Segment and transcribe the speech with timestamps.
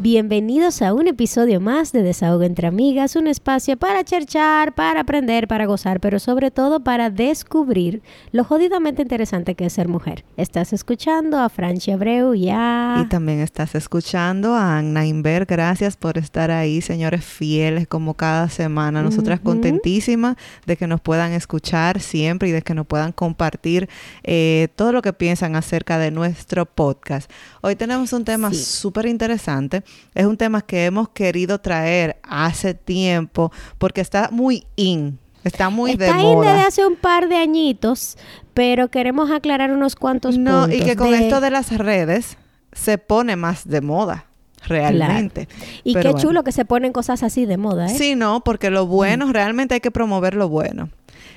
[0.00, 5.48] Bienvenidos a un episodio más de Desahogo entre Amigas, un espacio para cherchar, para aprender,
[5.48, 10.24] para gozar, pero sobre todo para descubrir lo jodidamente interesante que es ser mujer.
[10.36, 13.02] Estás escuchando a Francia Abreu y a...
[13.04, 15.46] Y también estás escuchando a Anna Inver.
[15.46, 19.02] Gracias por estar ahí, señores fieles, como cada semana.
[19.02, 23.88] Nosotras contentísimas de que nos puedan escuchar siempre y de que nos puedan compartir
[24.22, 27.28] eh, todo lo que piensan acerca de nuestro podcast.
[27.60, 29.82] Hoy tenemos un tema súper interesante
[30.14, 35.18] es un tema que hemos querido traer hace tiempo porque está muy in.
[35.44, 36.46] Está muy de moda.
[36.46, 38.18] Está desde hace un par de añitos,
[38.54, 40.80] pero queremos aclarar unos cuantos no, puntos.
[40.80, 42.36] y que con esto de las redes
[42.72, 44.26] se pone más de moda
[44.66, 45.48] realmente.
[45.84, 47.96] Y qué chulo que se ponen cosas así de moda, ¿eh?
[47.96, 49.30] Sí, no, porque lo bueno, mm.
[49.30, 50.90] realmente hay que promover lo bueno.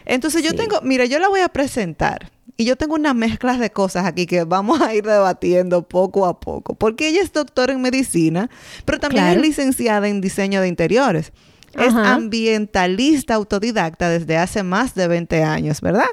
[0.05, 2.31] Entonces yo tengo, mira, yo la voy a presentar.
[2.57, 6.39] Y yo tengo unas mezclas de cosas aquí que vamos a ir debatiendo poco a
[6.39, 6.75] poco.
[6.75, 8.49] Porque ella es doctora en medicina,
[8.85, 11.31] pero también es licenciada en diseño de interiores.
[11.73, 16.09] Es ambientalista autodidacta desde hace más de 20 años, ¿verdad?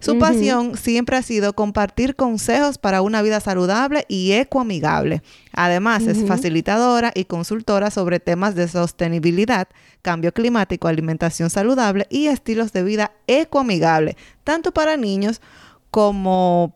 [0.00, 5.22] Su pasión siempre ha sido compartir consejos para una vida saludable y ecoamigable.
[5.52, 9.66] Además, es facilitadora y consultora sobre temas de sostenibilidad,
[10.02, 15.42] cambio climático, alimentación saludable y estilos de vida ecoamigable, tanto para niños como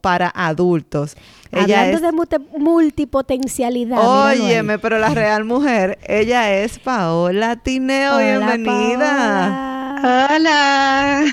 [0.01, 1.17] para adultos.
[1.53, 3.99] Hablando de multipotencialidad.
[4.01, 8.19] Óyeme, pero la real mujer, ella es Paola Tineo.
[8.19, 9.69] bienvenida.
[10.03, 11.25] Hola.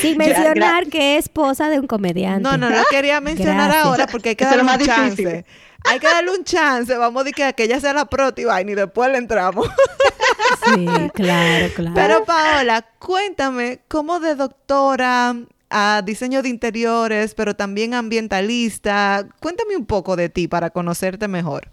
[0.00, 2.42] Sin mencionar que es esposa de un comediante.
[2.42, 5.44] No, no, no quería mencionar ahora porque hay que darle un chance.
[5.84, 6.96] Hay que darle un chance.
[6.96, 9.68] Vamos a decir que, que ella sea la proti y después le entramos.
[10.64, 11.94] sí, claro, claro.
[11.94, 15.36] Pero Paola, cuéntame, ¿cómo de doctora
[15.70, 19.28] a diseño de interiores, pero también ambientalista.
[19.40, 21.70] Cuéntame un poco de ti para conocerte mejor.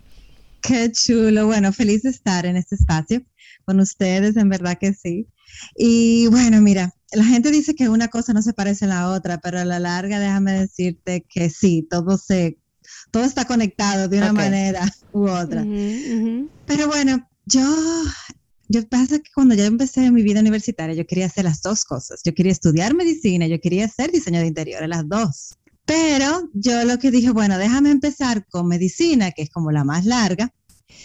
[0.62, 1.47] Qué chulo.
[1.47, 3.22] Bueno, feliz de estar en este espacio
[3.66, 5.28] con ustedes, en verdad que sí.
[5.75, 9.40] Y bueno, mira, la gente dice que una cosa no se parece a la otra,
[9.40, 12.58] pero a la larga déjame decirte que sí, todo se
[13.12, 15.66] todo está conectado de una manera u otra.
[16.66, 17.66] Pero bueno, yo
[18.69, 22.22] yo pasa que cuando ya empecé mi vida universitaria, yo quería hacer las dos cosas.
[22.23, 25.55] Yo quería estudiar medicina, yo quería hacer diseño de interiores, las dos.
[25.85, 30.05] Pero yo lo que dije, bueno, déjame empezar con medicina, que es como la más
[30.05, 30.53] larga,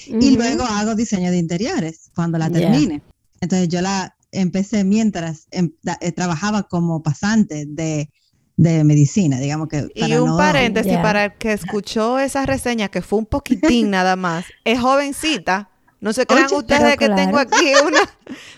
[0.07, 3.01] y luego hago diseño de interiores cuando la termine.
[3.41, 8.09] Entonces yo la empecé mientras em, eh, trabajaba como pasante de,
[8.57, 9.89] medicina, digamos que.
[9.95, 14.45] y un paréntesis para el que escuchó esa reseña, que fue un poquitín nada más,
[14.65, 15.72] es jovencita
[16.03, 18.01] no se crean ustedes que tengo aquí una...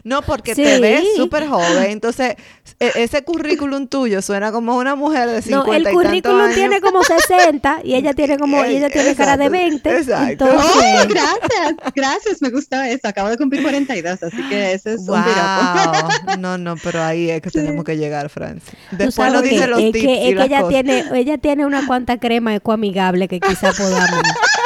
[0.04, 1.90] No, porque te ves súper joven.
[1.90, 2.36] Entonces,
[2.78, 7.02] e, ese currículum tuyo suena como una mujer de 50 No, el currículum tiene como
[7.02, 8.62] 60 y ella tiene como...
[8.62, 9.96] ella tiene cara de 20.
[9.96, 10.46] Exacto.
[10.46, 12.42] Oh, gracias, gracias.
[12.42, 13.08] Me gusta eso.
[13.08, 15.16] Acabo de cumplir 42, así que ese es wow.
[15.16, 18.78] un No, no, pero ahí es que tenemos que llegar, Francia.
[18.92, 22.54] Después nos dice los tips que, es que ella tiene, ella tiene una cuanta crema
[22.54, 24.22] ecoamigable que quizá podamos...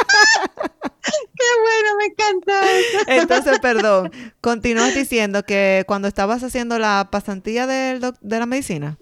[1.61, 2.97] Bueno, me encanta eso.
[3.07, 4.11] Entonces, perdón,
[4.41, 8.97] continúas diciendo que cuando estabas haciendo la pasantía de la medicina.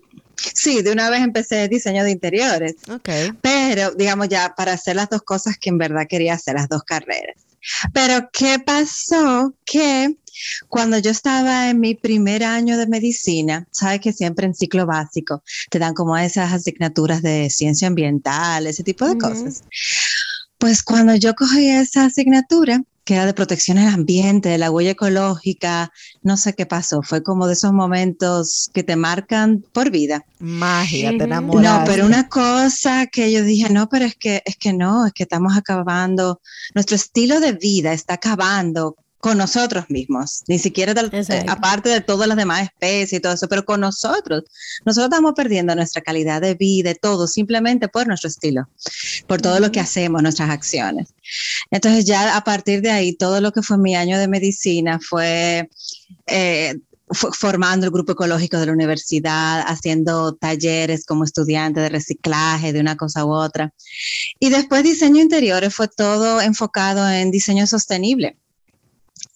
[0.54, 2.76] Sí, de una vez empecé diseño de interiores.
[2.90, 3.10] Ok.
[3.42, 6.84] Pero, digamos, ya para hacer las dos cosas que en verdad quería hacer, las dos
[6.84, 7.36] carreras.
[7.94, 9.54] Pero, ¿qué pasó?
[9.66, 10.16] Que
[10.70, 15.44] cuando yo estaba en mi primer año de medicina, sabes que siempre en ciclo básico
[15.72, 19.64] te dan como esas asignaturas de ciencia ambiental, ese tipo de cosas.
[20.58, 24.92] Pues cuando yo cogí esa asignatura, que era de protección al ambiente, de la huella
[24.92, 30.26] ecológica, no sé qué pasó, fue como de esos momentos que te marcan por vida.
[30.40, 31.80] Magia, te enamoraste.
[31.80, 35.14] No, pero una cosa que yo dije, no, pero es que, es que no, es
[35.14, 36.42] que estamos acabando,
[36.76, 42.30] nuestro estilo de vida está acabando con nosotros mismos, ni siquiera eh, aparte de todas
[42.30, 44.46] las demás especies y todo eso, pero con nosotros.
[44.86, 48.70] Nosotros estamos perdiendo nuestra calidad de vida todo simplemente por nuestro estilo,
[49.28, 51.14] por todo lo que hacemos, nuestras acciones.
[51.72, 55.70] Entonces ya a partir de ahí, todo lo que fue mi año de medicina fue...
[56.26, 56.76] Eh,
[57.10, 62.98] formando el grupo ecológico de la universidad, haciendo talleres como estudiante de reciclaje, de una
[62.98, 63.74] cosa u otra.
[64.42, 68.36] Y después diseño interiores fue todo enfocado en diseño sostenible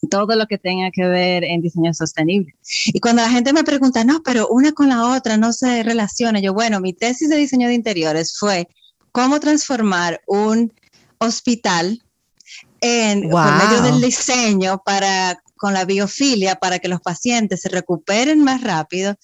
[0.10, 2.56] todo lo que tenga que ver en diseño sostenible.
[2.88, 6.40] Y cuando la gente me pregunta, no, pero una con la otra no se relaciona,
[6.40, 8.68] yo, bueno, mi tesis de diseño de interiores fue
[9.12, 10.74] cómo transformar un
[11.20, 12.02] hospital
[12.82, 18.44] en, por medio del diseño para con la biofilia para que los pacientes se recuperen
[18.44, 19.16] más rápido,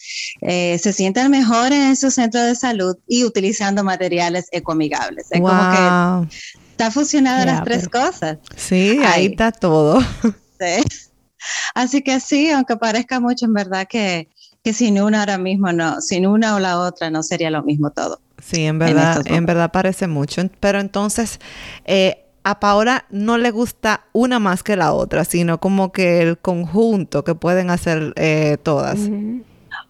[0.42, 5.26] eh, se sientan mejor en su centro de salud y utilizando materiales ecoamigables.
[5.32, 6.36] Es como que
[6.70, 8.38] está funcionando las tres cosas.
[8.56, 10.00] Sí, ahí, está todo.
[11.76, 14.30] Así que sí, aunque parezca mucho, en verdad que,
[14.64, 17.92] que sin una ahora mismo no, sin una o la otra no sería lo mismo
[17.92, 18.20] todo.
[18.42, 20.42] Sí, en verdad, en, verdad parece mucho.
[20.60, 21.40] Pero entonces,
[21.86, 26.38] eh, a Paola no le gusta una más que la otra, sino como que el
[26.38, 29.00] conjunto que pueden hacer eh, todas.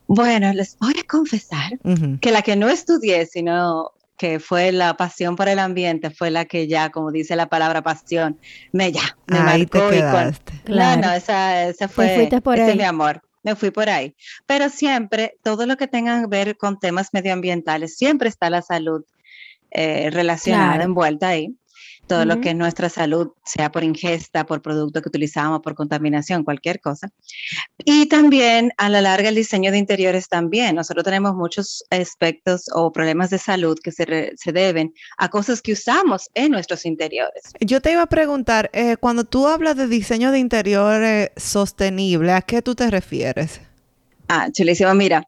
[0.07, 1.77] Bueno, les voy a confesar
[2.21, 6.45] que la que no estudié, sino que fue la pasión por el ambiente, fue la
[6.45, 8.39] que ya, como dice la palabra pasión,
[8.71, 9.89] me ya, me Ahí marcó.
[9.89, 10.53] Te quedaste.
[10.65, 11.01] claro.
[11.01, 14.13] No, no, esa, esa fue por ese mi amor me fui por ahí.
[14.45, 19.05] Pero siempre, todo lo que tenga que ver con temas medioambientales, siempre está la salud
[19.71, 21.55] eh, relacionada, envuelta ahí
[22.07, 26.43] todo lo que es nuestra salud, sea por ingesta, por producto que utilizamos, por contaminación,
[26.43, 27.09] cualquier cosa.
[27.77, 30.75] Y también a la larga el diseño de interiores también.
[30.75, 35.73] Nosotros tenemos muchos aspectos o problemas de salud que se, se deben a cosas que
[35.73, 37.53] usamos en nuestros interiores.
[37.59, 42.41] Yo te iba a preguntar, eh, cuando tú hablas de diseño de interiores sostenible, ¿a
[42.41, 43.61] qué tú te refieres?
[44.27, 44.93] Ah, chulísimo.
[44.93, 45.23] Mira,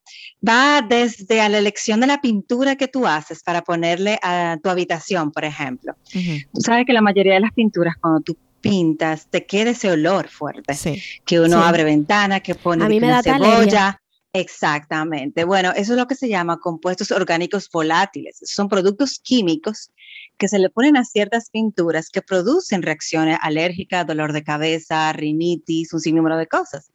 [0.48, 4.70] va desde a la elección de la pintura que tú haces para ponerle a tu
[4.70, 5.96] habitación, por ejemplo.
[6.12, 10.28] Tú sabes que la mayoría de las pinturas, cuando tú pintas, te queda ese olor
[10.28, 10.78] fuerte.
[11.26, 14.02] Que uno abre ventana, que pone a cebolla.
[14.32, 15.44] Exactamente.
[15.44, 18.40] Bueno, eso es lo que se llama compuestos orgánicos volátiles.
[18.44, 19.90] Son productos químicos
[20.40, 25.94] que se le ponen a ciertas pinturas que producen reacciones alérgicas, dolor de cabeza, rinitis,
[25.94, 26.92] un sinnúmero de cosas.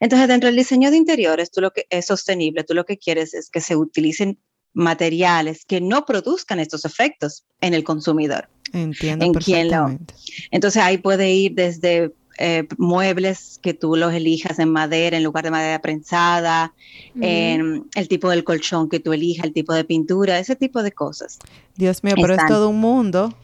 [0.00, 3.34] Entonces, dentro del diseño de interiores, tú lo que es sostenible, tú lo que quieres
[3.34, 4.38] es que se utilicen
[4.72, 8.48] materiales que no produzcan estos efectos en el consumidor.
[8.72, 9.24] Entiendo.
[9.24, 10.14] En perfectamente.
[10.50, 15.44] Entonces ahí puede ir desde eh, muebles que tú los elijas en madera en lugar
[15.44, 16.72] de madera prensada,
[17.20, 20.92] en el tipo del colchón que tú elijas, el tipo de pintura, ese tipo de
[20.92, 21.38] cosas.
[21.76, 23.34] Dios mío, pero es todo un mundo.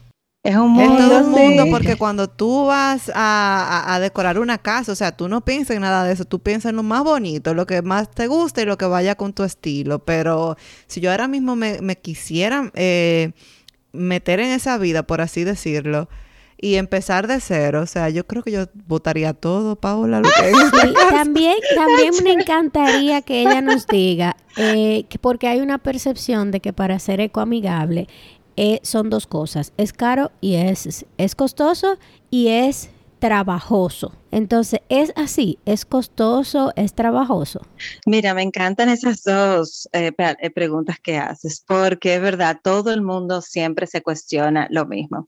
[0.43, 0.97] Es un mundo.
[0.97, 5.27] Es todo un mundo porque cuando tú vas a, decorar una casa, o sea, tú
[5.27, 8.09] no piensas en nada de eso, tú piensas en lo más bonito, lo que más
[8.09, 9.99] te gusta y lo que vaya con tu estilo.
[9.99, 13.33] Pero si yo ahora mismo me, quisiera eh,
[13.91, 16.09] meter en esa vida, por así decirlo,
[16.61, 17.81] y empezar de cero.
[17.81, 20.21] O sea, yo creo que yo votaría todo, Paola.
[21.09, 26.71] también, también me encantaría que ella nos diga, eh, porque hay una percepción de que
[26.71, 28.07] para ser ecoamigable
[28.55, 31.97] eh, son dos cosas, es caro y es, es costoso
[32.29, 32.91] y es
[33.21, 34.13] trabajoso.
[34.31, 35.59] Entonces, ¿es así?
[35.65, 36.73] ¿Es costoso?
[36.75, 37.61] ¿Es trabajoso?
[38.07, 43.03] Mira, me encantan esas dos eh, eh, preguntas que haces, porque es verdad, todo el
[43.03, 45.27] mundo siempre se cuestiona lo mismo.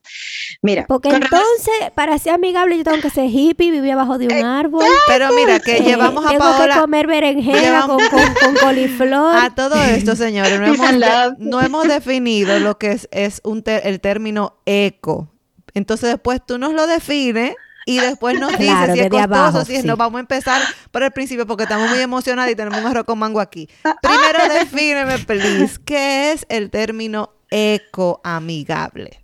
[0.64, 4.44] Mira, porque entonces, para ser amigable, yo tengo que ser hippie, vivir abajo de un
[4.44, 4.86] árbol.
[5.08, 9.36] Pero mira, que llevamos a tengo que comer berenjena con, con, coliflor.
[9.36, 14.00] A todo esto, señores, no hemos, no hemos definido lo que es, es un el
[14.02, 15.30] término eco.
[15.76, 17.54] Entonces, después tú nos lo defines
[17.86, 21.46] y después nos dice si es costoso, si nos vamos a empezar por el principio
[21.46, 23.68] porque estamos muy emocionados y tenemos un arroz con mango aquí.
[24.02, 29.24] Primero defíneme, please, ¿qué es el término ecoamigable?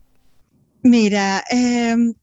[0.84, 2.14] Mira, em,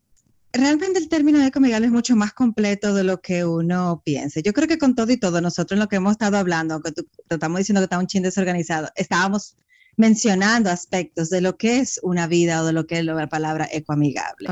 [0.52, 4.40] realmente el término ecoamigable es mucho más completo de lo que uno piensa.
[4.40, 6.92] Yo creo que con todo y todo, nosotros en lo que hemos estado hablando, aunque
[6.92, 9.56] te estamos diciendo que está un chin desorganizado, estábamos
[9.96, 13.68] mencionando aspectos de lo que es una vida o de lo que es la palabra
[13.70, 14.48] ecoamigable.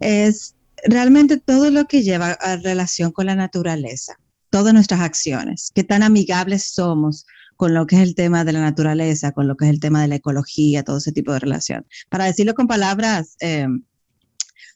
[0.00, 4.18] Es realmente todo lo que lleva a relación con la naturaleza,
[4.50, 8.60] todas nuestras acciones, qué tan amigables somos con lo que es el tema de la
[8.60, 11.86] naturaleza, con lo que es el tema de la ecología, todo ese tipo de relación.
[12.08, 13.66] Para decirlo con palabras, eh,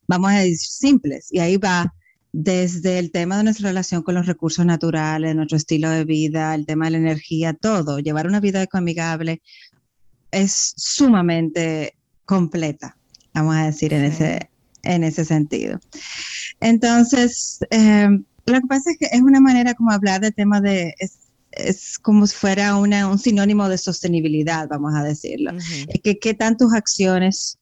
[0.07, 1.95] vamos a decir simples, y ahí va
[2.33, 6.67] desde el tema de nuestra relación con los recursos naturales, nuestro estilo de vida, el
[6.67, 8.01] tema de la energía, todo.
[8.01, 9.41] Llevar una vida ecoamigable
[10.33, 12.99] es sumamente completa,
[13.33, 14.51] vamos a decir, en ese,
[14.85, 15.81] en ese sentido.
[16.61, 18.09] Entonces, eh,
[18.47, 20.95] lo que pasa es que es una manera como hablar de tema de,
[21.53, 25.53] es, como si fuera una, un sinónimo de sostenibilidad, vamos a decirlo.
[25.89, 27.59] Es que qué tantas acciones,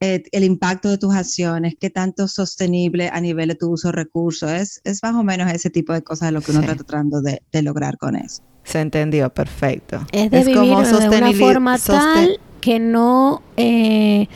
[0.00, 3.92] eh, el impacto de tus acciones, qué tanto sostenible a nivel de tu uso de
[3.92, 7.22] recursos, es, es más o menos ese tipo de cosas lo que uno está tratando
[7.22, 8.42] de, lograr con eso.
[8.64, 10.04] Se entendió, perfecto.
[10.12, 14.28] Es de vivir como de una forma tal que no, eh,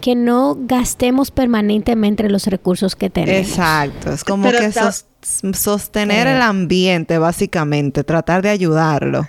[0.00, 3.48] que no gastemos permanentemente los recursos que tenemos.
[3.48, 4.72] Exacto, es como que
[5.52, 9.26] sostener el ambiente, básicamente, tratar de ayudarlo.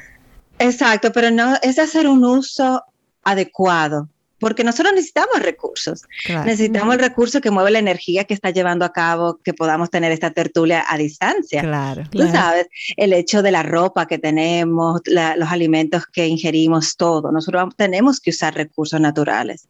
[0.60, 2.84] Exacto, pero no es hacer un uso
[3.24, 4.10] adecuado
[4.44, 6.02] porque nosotros necesitamos recursos.
[6.44, 10.12] Necesitamos el recurso que mueve la energía que está llevando a cabo que podamos tener
[10.12, 11.62] esta tertulia a distancia.
[11.62, 12.04] Claro.
[12.12, 17.32] Tú sabes, el hecho de la ropa que tenemos, los alimentos que ingerimos, todo.
[17.32, 19.70] Nosotros tenemos que usar recursos naturales.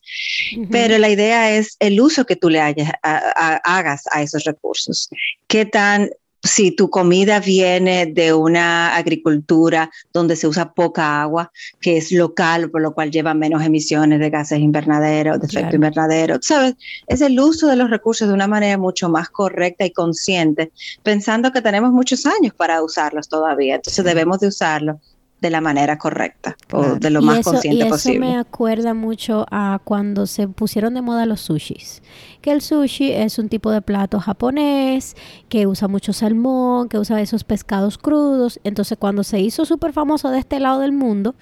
[0.72, 5.08] Pero la idea es el uso que tú le hagas a esos recursos.
[5.46, 6.10] ¿Qué tan
[6.44, 12.70] si tu comida viene de una agricultura donde se usa poca agua, que es local,
[12.70, 16.76] por lo cual lleva menos emisiones de gases invernaderos, de efecto invernadero, ¿sabes?
[17.08, 21.54] Es el uso de los recursos de una manera mucho más correcta y consciente, pensando
[21.54, 24.98] que tenemos muchos años para usarlos todavía, entonces debemos de usarlos
[25.40, 28.28] de la manera correcta o de lo más consciente posible.
[28.28, 32.02] Eso me acuerda mucho a cuando se pusieron de moda los sushis
[32.44, 35.16] que el sushi es un tipo de plato japonés
[35.48, 38.60] que usa mucho salmón, que usa esos pescados crudos.
[38.66, 41.36] Entonces, cuando se hizo súper famoso de este lado del mundo,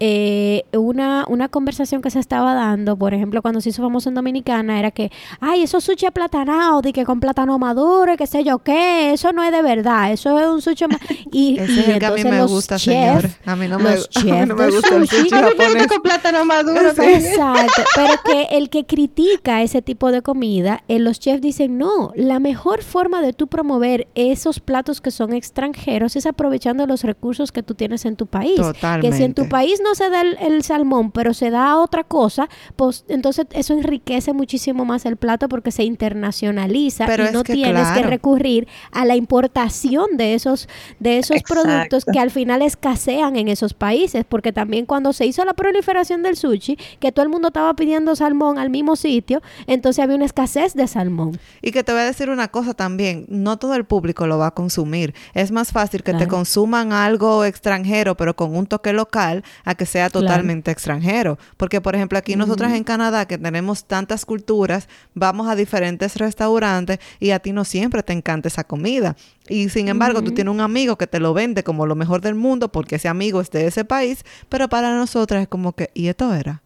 [0.00, 4.16] eh, una, una conversación que se estaba dando, por ejemplo, cuando se hizo famoso en
[4.16, 8.58] Dominicana, era que, ay, eso sushi aplatanado, de que con plátano maduro, qué sé yo
[8.58, 10.86] qué, eso no es de verdad, eso es un sushi.
[11.32, 13.28] Y, Ese es el que a mí me gusta, señor.
[13.46, 13.90] A mí no me,
[14.40, 15.86] a no me gusta el sushi japonés.
[15.86, 16.80] con plátano maduro.
[16.98, 22.12] Exacto, pero que el que critica ese tipo de comida eh, los chefs dicen, no,
[22.16, 27.52] la mejor forma de tú promover esos platos que son extranjeros es aprovechando los recursos
[27.52, 28.58] que tú tienes en tu país.
[29.02, 32.48] Que si en tu país no se da el, salmón, pero se da otra cosa,
[32.76, 38.02] pues entonces eso enriquece muchísimo más el plato porque se internacionaliza y no tienes que
[38.02, 40.68] recurrir a la importación de esos,
[41.00, 44.24] de esos productos que al final escasean en esos países.
[44.26, 48.16] Porque también cuando se hizo la proliferación del sushi, que todo el mundo estaba pidiendo
[48.16, 51.38] salmón al mismo sitio, entonces había una escasez de salmón.
[51.60, 54.48] Y que te voy a decir una cosa también, no todo el público lo va
[54.48, 55.14] a consumir.
[55.34, 59.86] Es más fácil que te consuman algo extranjero, pero con un toque local, a que
[59.86, 61.38] sea totalmente extranjero.
[61.56, 67.00] Porque, por ejemplo, aquí nosotras en Canadá, que tenemos tantas culturas, vamos a diferentes restaurantes
[67.18, 69.16] y a ti no siempre te encanta esa comida.
[69.48, 72.36] Y sin embargo, tú tienes un amigo que te lo vende como lo mejor del
[72.36, 76.06] mundo porque ese amigo es de ese país, pero para nosotras es como que, ¿y
[76.06, 76.62] esto era?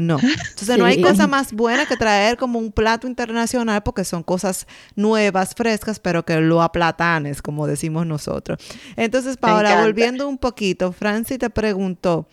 [0.00, 0.18] No.
[0.50, 4.66] Entonces no hay cosa más buena que traer como un plato internacional porque son cosas
[4.96, 8.58] nuevas, frescas, pero que lo aplatanes, como decimos nosotros.
[8.96, 12.26] Entonces, Paola, volviendo un poquito, Franci te preguntó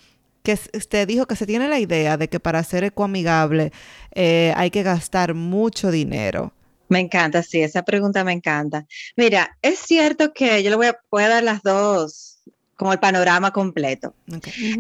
[0.44, 3.74] que te dijo que se tiene la idea de que para ser ecoamigable
[4.16, 6.54] eh, hay que gastar mucho dinero.
[6.88, 8.86] Me encanta, sí, esa pregunta me encanta.
[9.18, 12.27] Mira, es cierto que yo le voy a, voy a dar las dos
[12.78, 14.14] como el panorama completo.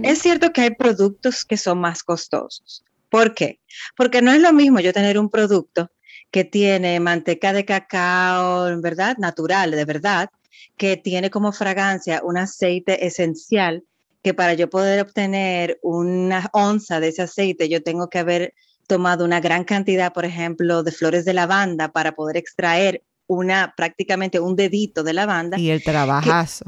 [0.03, 2.85] Es cierto que hay productos que son más costosos.
[3.09, 3.59] ¿Por qué?
[3.97, 5.89] Porque no es lo mismo yo tener un producto
[6.29, 9.17] que tiene manteca de cacao, ¿verdad?
[9.17, 10.29] Natural, de verdad,
[10.77, 13.83] que tiene como fragancia un aceite esencial,
[14.21, 18.53] que para yo poder obtener una onza de ese aceite, yo tengo que haber
[18.85, 24.39] tomado una gran cantidad, por ejemplo, de flores de lavanda para poder extraer una prácticamente
[24.39, 25.57] un dedito de lavanda.
[25.57, 26.65] Y el trabajazo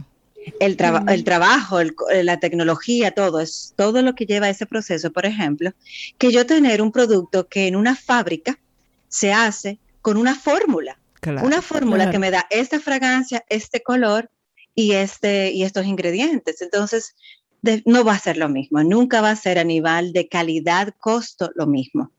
[0.60, 0.78] el,
[1.10, 1.80] el trabajo,
[2.24, 5.72] la tecnología, todo, es todo lo que lleva a ese proceso, por ejemplo,
[6.18, 8.60] que yo tener un producto que en una fábrica
[9.08, 11.00] se hace con una fórmula,
[11.44, 14.30] una fórmula que me da esta fragancia, este color
[14.76, 16.62] y, este, y estos ingredientes.
[16.62, 17.16] Entonces,
[17.86, 21.52] no va a ser lo mismo, nunca va a ser a nivel de calidad, costo,
[21.56, 22.12] lo mismo.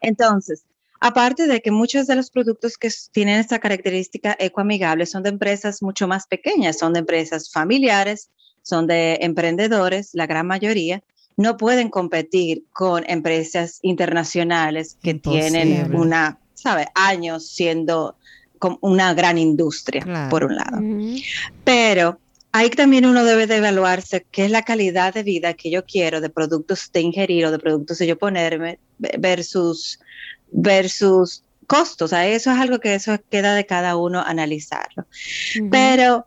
[0.00, 0.64] Entonces,
[1.00, 5.82] Aparte de que muchos de los productos que tienen esta característica ecoamigable son de empresas
[5.82, 8.28] mucho más pequeñas, son de empresas familiares,
[8.62, 11.02] son de emprendedores, la gran mayoría,
[11.36, 16.88] no pueden competir con empresas internacionales que tienen una, ¿sabe?
[16.94, 18.16] Años siendo
[18.82, 20.78] una gran industria, por un lado.
[21.64, 22.18] Pero
[22.52, 26.20] ahí también uno debe de evaluarse qué es la calidad de vida que yo quiero
[26.20, 29.98] de productos de ingerir o de productos de yo ponerme versus
[30.52, 32.06] versus costos.
[32.06, 35.06] O sea, eso es algo que eso queda de cada uno analizarlo.
[35.70, 36.26] Pero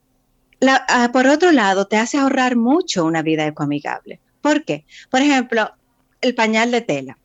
[0.87, 4.19] ah, por otro lado, te hace ahorrar mucho una vida ecoamigable.
[4.41, 4.85] ¿Por qué?
[5.09, 5.71] Por ejemplo,
[6.21, 7.17] el pañal de tela.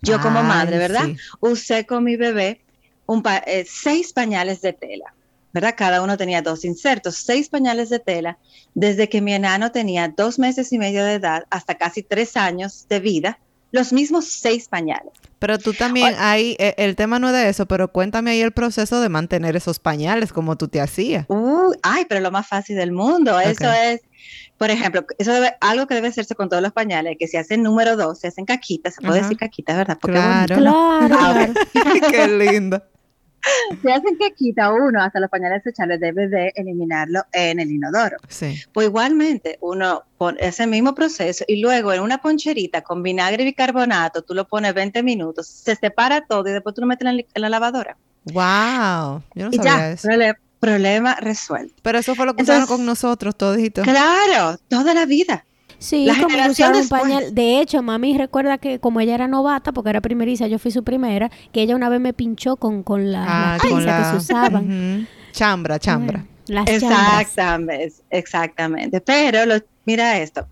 [0.00, 1.08] Yo como madre, ¿verdad?
[1.40, 2.62] Usé con mi bebé
[3.06, 5.14] un eh, seis pañales de tela,
[5.52, 5.74] ¿verdad?
[5.76, 8.38] Cada uno tenía dos insertos, seis pañales de tela,
[8.74, 12.86] desde que mi enano tenía dos meses y medio de edad hasta casi tres años
[12.88, 13.38] de vida,
[13.72, 15.12] los mismos seis pañales.
[15.38, 18.52] Pero tú también, ahí, eh, el tema no es de eso, pero cuéntame ahí el
[18.52, 21.26] proceso de mantener esos pañales como tú te hacías.
[21.28, 24.02] Uh, ay, pero lo más fácil del mundo, eso es,
[24.56, 27.62] por ejemplo, eso debe, algo que debe hacerse con todos los pañales, que se hacen
[27.64, 29.98] número dos, se hacen caquitas, se puede decir caquitas, ¿verdad?
[30.00, 31.16] claro, claro.
[31.18, 31.48] Ah,
[32.10, 32.80] Qué lindo.
[33.82, 38.16] Se hacen que quita uno hasta los pañales desechables debe de eliminarlo en el inodoro.
[38.28, 38.60] Sí.
[38.72, 43.46] Pues igualmente uno pone ese mismo proceso y luego en una poncherita con vinagre y
[43.46, 47.24] bicarbonato tú lo pones 20 minutos, se separa todo y después tú lo metes en
[47.42, 47.96] la, lavadora.
[48.24, 50.08] Wow, yo no y sabía eso.
[50.60, 51.74] problema resuelto.
[51.82, 53.82] Pero eso fue lo que usaron con nosotros todito.
[53.82, 55.44] Claro, toda la vida.
[55.82, 57.34] Sí, como usar un pañal.
[57.34, 60.84] De hecho, mami recuerda que como ella era novata, porque era primeriza, yo fui su
[60.84, 65.08] primera, que ella una vez me pinchó con, con la, ah, que se usaban.
[65.32, 66.24] Chambra, chambra.
[66.66, 69.00] exactamente, exactamente.
[69.00, 69.40] Pero
[69.84, 70.46] mira esto,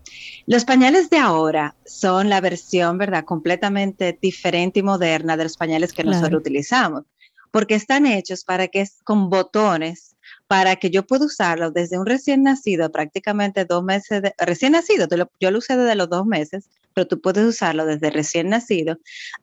[0.47, 5.93] los pañales de ahora son la versión, ¿verdad?, completamente diferente y moderna de los pañales
[5.93, 7.03] que nosotros utilizamos,
[7.51, 10.10] porque están hechos para que es con botones
[10.51, 15.07] para que yo pueda usarlo desde un recién nacido, prácticamente dos meses, de, recién nacido,
[15.39, 18.97] yo lo usé desde los dos meses, pero tú puedes usarlo desde recién nacido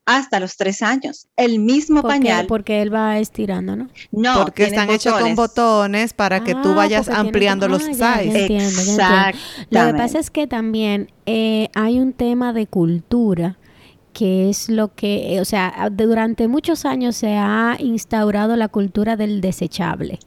[0.05, 1.27] hasta los tres años.
[1.39, 2.47] El mismo pañal.
[2.47, 3.89] Porque él va estirando, ¿no?
[4.11, 8.99] No, porque están hechos con botones para que tú ah, vayas ampliando los ah, sizes.
[9.71, 13.57] Lo que pasa es que también eh, hay un tema de cultura
[14.19, 19.15] que es lo que, eh, o sea, durante muchos años se ha instaurado la cultura
[19.15, 20.19] del desechable,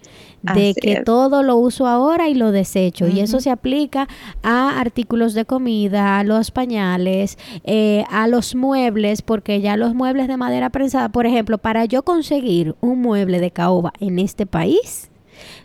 [0.44, 4.08] de que todo lo uso ahora y lo desecho, y eso se aplica
[4.44, 10.30] a artículos de comida, a los pañales, eh, a los muebles, porque ya los muebles
[10.30, 15.11] de madera prensada, por ejemplo, para yo conseguir un mueble de caoba en este país,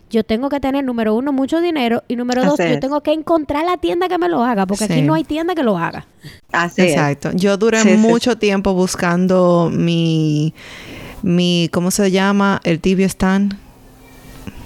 [0.09, 3.65] yo tengo que tener, número uno, mucho dinero y número dos, yo tengo que encontrar
[3.65, 6.05] la tienda que me lo haga, porque aquí no hay tienda que lo haga.
[6.51, 7.31] Así Exacto.
[7.33, 10.53] Yo duré mucho tiempo buscando mi,
[11.21, 12.61] mi, ¿cómo se llama?
[12.63, 13.57] El tibio stand.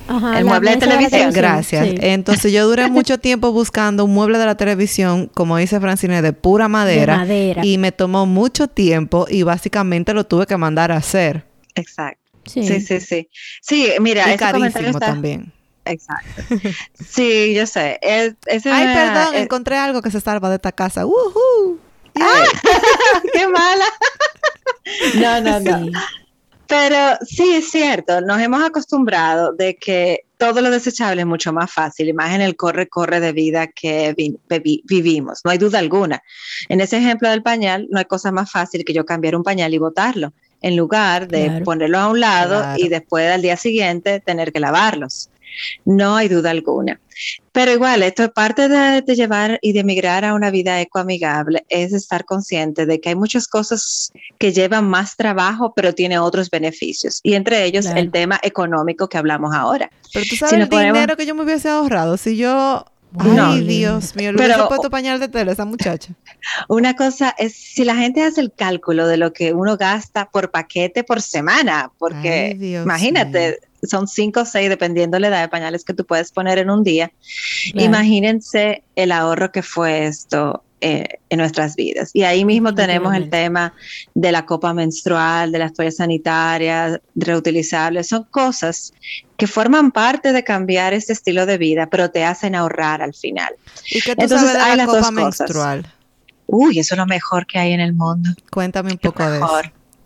[0.07, 1.31] Ajá, el mueble de televisión.
[1.31, 1.87] Gracias.
[2.01, 6.33] Entonces yo duré mucho tiempo buscando un mueble de la televisión, como dice Francine, de
[6.33, 7.65] pura madera, de madera.
[7.65, 11.45] Y me tomó mucho tiempo y básicamente lo tuve que mandar a hacer.
[11.75, 12.20] Exacto.
[12.45, 13.29] Sí, sí, sí.
[13.61, 15.51] Sí, mira, y carísimo también.
[15.85, 16.43] Exacto.
[16.93, 17.99] Sí, yo sé.
[18.03, 21.05] Ay, perdón, encontré algo que se salva de esta casa.
[21.05, 21.79] ¡Woohoo!
[22.19, 22.43] ¡Ah!
[23.33, 23.85] ¡Qué mala!
[25.15, 25.99] no, no, no.
[26.67, 31.69] Pero sí es cierto, nos hemos acostumbrado de que todo lo desechable es mucho más
[31.69, 34.15] fácil, y más en el corre-corre de vida que
[34.85, 36.23] vivimos, no hay duda alguna.
[36.69, 39.73] En ese ejemplo del pañal, no hay cosa más fácil que yo cambiar un pañal
[39.73, 44.51] y botarlo en lugar de ponerlo a un lado y después al día siguiente tener
[44.51, 45.29] que lavarlos.
[45.85, 46.99] No hay duda alguna.
[47.51, 51.91] Pero igual, esto es parte de, llevar y de migrar a una vida ecoamigable, es
[51.91, 57.19] estar consciente de que hay muchas cosas que llevan más trabajo, pero tiene otros beneficios.
[57.23, 59.91] Y entre ellos el tema económico que hablamos ahora.
[60.13, 62.85] Pero tú sabes el dinero que yo me hubiese ahorrado si yo
[63.19, 66.13] Ay, Dios mío, le he puesto pañal de tela esa muchacha.
[66.67, 70.51] Una cosa es, si la gente hace el cálculo de lo que uno gasta por
[70.51, 75.83] paquete por semana, porque imagínate, son cinco o seis, dependiendo de la edad de pañales
[75.83, 77.11] que tú puedes poner en un día.
[77.73, 82.09] Imagínense el ahorro que fue esto eh, en nuestras vidas.
[82.13, 83.73] Y ahí mismo tenemos el tema
[84.15, 88.07] de la copa menstrual, de las toallas sanitarias, reutilizables.
[88.07, 88.91] Son cosas
[89.37, 93.53] que forman parte de cambiar este estilo de vida, pero te hacen ahorrar al final.
[93.91, 95.85] ¿Y qué tú Entonces, sabes de la copa menstrual?
[96.47, 98.31] Uy, eso es lo mejor que hay en el mundo.
[98.51, 99.61] Cuéntame un poco de eso.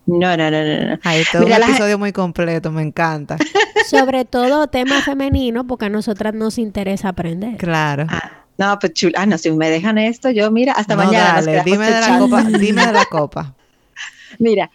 [0.08, 1.00] No, no, no, no.
[1.04, 3.38] Ahí todo un episodio muy completo, me encanta.
[3.90, 7.58] Sobre todo tema femenino, porque a nosotras nos interesa aprender.
[7.58, 8.06] Claro.
[8.10, 11.42] Ah, no, pues chula, ah, no, si me dejan esto, yo mira, hasta mañana.
[11.42, 13.56] Dale, dime de la copa, dime de la copa.
[14.40, 14.70] Mira,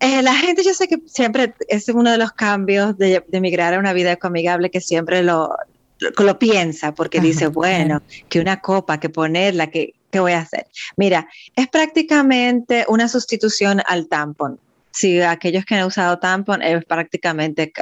[0.00, 3.74] eh, la gente yo sé que siempre es uno de los cambios de, de migrar
[3.74, 5.54] a una vida ecoamigable que siempre lo,
[5.98, 10.66] lo, piensa porque dice, bueno, que una copa, que ponerla, que, ¿qué voy a hacer?
[10.96, 17.72] Mira, es prácticamente una sustitución al tampón si aquellos que han usado tampon es prácticamente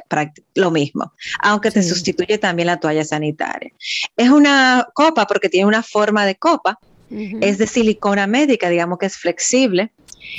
[0.55, 3.73] lo mismo, aunque te sustituye también la toalla sanitaria.
[4.17, 9.07] Es una copa porque tiene una forma de copa, es de silicona médica, digamos que
[9.07, 9.93] es flexible,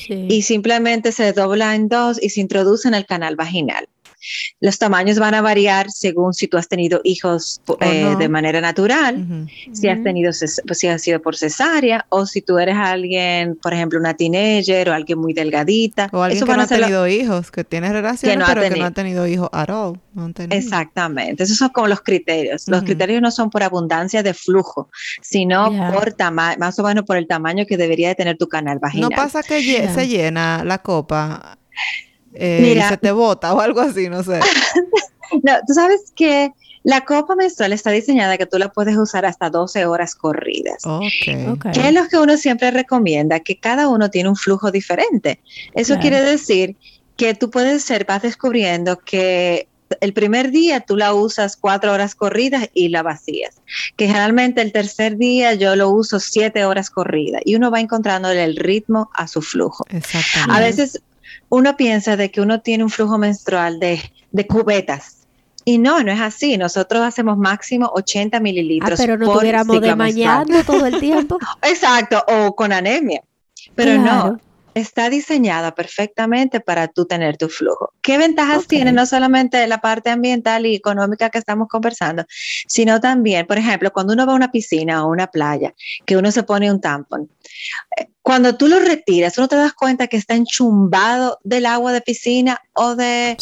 [0.10, 3.88] y simplemente se dobla en dos y se introduce en el canal vaginal.
[4.60, 9.48] Los tamaños van a variar según si tú has tenido hijos eh, de manera natural,
[9.72, 10.32] si has tenido,
[10.66, 14.90] pues, si has sido por cesárea, o si tú eres alguien, por ejemplo, una teenager
[14.90, 16.10] o alguien muy delgadita.
[16.12, 19.28] O alguien que no ha tenido hijos, que tiene relaciones, pero que no ha tenido
[19.28, 20.00] hijos at all.
[20.50, 22.68] Exactamente, esos son como los criterios.
[22.68, 24.90] Los criterios no son por abundancia de flujo,
[25.22, 28.80] sino por tamaño, más o menos por el tamaño que debería de tener tu canal
[28.80, 29.10] vaginal.
[29.10, 31.58] No pasa que se llena la copa
[32.40, 34.40] eh, se te bota o algo así, no sé.
[35.44, 36.52] no, tú sabes que
[36.84, 40.86] la copa menstrual está diseñada que tú la puedes usar hasta 12 horas corridas.
[40.86, 41.46] Okay.
[41.74, 43.42] ¿Qué es lo que uno siempre recomienda?
[43.42, 45.42] Que cada uno tiene un flujo diferente.
[45.74, 46.78] Eso quiere decir
[47.18, 49.68] que tú puedes ser, vas descubriendo que
[50.02, 53.62] el primer día tú la usas cuatro horas corridas y la vacías.
[53.96, 58.30] Que generalmente el tercer día yo lo uso siete horas corridas y uno va encontrando
[58.32, 59.86] el ritmo a su flujo.
[59.90, 60.56] Exactamente.
[60.56, 61.02] A veces
[61.50, 65.18] uno piensa de que uno tiene un flujo menstrual de, de cubetas
[65.68, 66.58] y no, no es así.
[66.58, 68.98] Nosotros hacemos máximo 80 mililitros.
[68.98, 71.38] Ah, pero no tuviéramos de mañana todo el tiempo.
[71.62, 73.22] Exacto, o con anemia.
[73.76, 74.40] Pero no,
[74.74, 77.92] está diseñada perfectamente para tú tener tu flujo.
[78.02, 82.24] ¿Qué ventajas tiene no solamente la parte ambiental y económica que estamos conversando,
[82.68, 85.74] sino también, por ejemplo, cuando uno va a una piscina o una playa,
[86.06, 87.30] que uno se pone un tampón,
[88.22, 92.62] cuando tú lo retiras, uno te das cuenta que está enchumbado del agua de piscina
[92.74, 93.38] o de,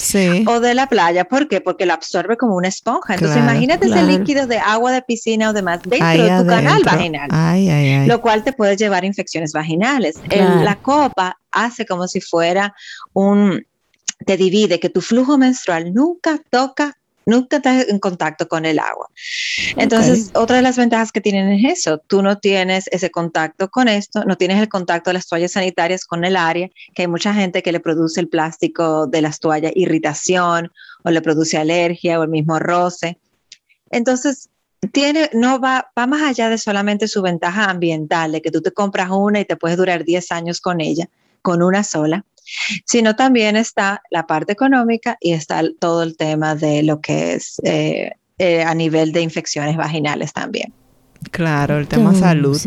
[0.48, 1.26] o de la playa.
[1.26, 1.60] ¿Por qué?
[1.60, 3.16] Porque lo absorbe como una esponja.
[3.16, 8.08] Entonces, imagínate ese líquido de agua de piscina o demás dentro de tu canal vaginal,
[8.08, 10.18] lo cual te puede llevar infecciones vaginales.
[10.30, 12.76] la copa hace como si fuera
[13.14, 13.66] un,
[14.26, 19.10] te divide que tu flujo menstrual nunca toca nunca estás en contacto con el agua.
[19.78, 23.88] Entonces, otra de las ventajas que tienen es eso, tú no tienes ese contacto con
[23.88, 27.34] esto, no tienes el contacto de las toallas sanitarias con el área, que hay mucha
[27.34, 30.72] gente que le produce el plástico de las toallas irritación
[31.04, 33.18] o le produce alergia o el mismo roce.
[33.90, 34.50] Entonces,
[34.92, 38.72] tiene, no va, va más allá de solamente su ventaja ambiental, de que tú te
[38.72, 41.10] compras una y te puedes durar 10 años con ella,
[41.42, 42.24] con una sola
[42.86, 47.60] sino también está la parte económica y está todo el tema de lo que es
[47.64, 50.74] eh, eh, a nivel de infecciones vaginales también.
[51.32, 52.58] Claro, el tema salud.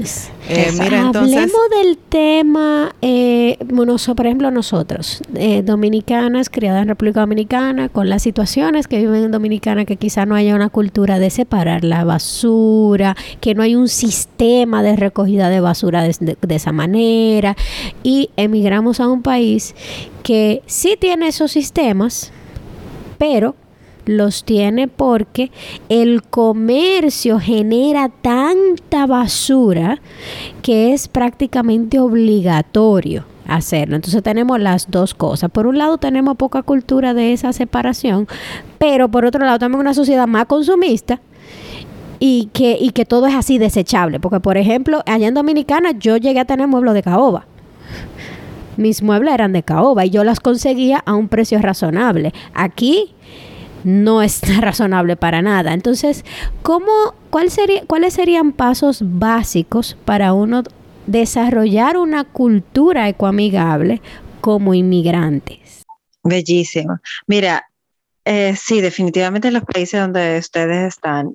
[0.49, 3.59] Eh, mira, entonces, Hablemos del tema, eh,
[4.16, 9.31] por ejemplo, nosotros, eh, dominicanas, criadas en República Dominicana, con las situaciones que viven en
[9.31, 13.88] Dominicana, que quizá no haya una cultura de separar la basura, que no hay un
[13.88, 17.57] sistema de recogida de basura de esa manera,
[18.03, 19.75] y emigramos a un país
[20.23, 22.33] que sí tiene esos sistemas,
[23.18, 23.55] pero
[24.09, 25.51] los tiene porque
[25.88, 30.01] el comercio genera tanta basura
[30.62, 33.97] que es prácticamente obligatorio hacerlo.
[33.97, 35.51] Entonces tenemos las dos cosas.
[35.51, 38.29] Por un lado tenemos poca cultura de esa separación,
[38.79, 41.21] pero por otro lado tenemos una sociedad más consumista
[42.21, 44.21] y que, y que todo es así desechable.
[44.21, 47.47] Porque, por ejemplo, allá en Dominicana yo llegué a tener muebles de caoba.
[48.77, 52.33] Mis muebles eran de caoba y yo las conseguía a un precio razonable.
[52.55, 53.14] Aquí
[53.85, 55.73] no es razonable para nada.
[55.73, 56.25] Entonces,
[56.62, 60.62] ¿cómo, cuál sería, ¿cuáles serían pasos básicos para uno
[61.07, 64.01] desarrollar una cultura ecoamigable
[64.41, 65.85] como inmigrantes?
[66.23, 66.99] Bellísimo.
[67.27, 67.64] Mira,
[68.25, 71.35] eh, sí, definitivamente en los países donde ustedes están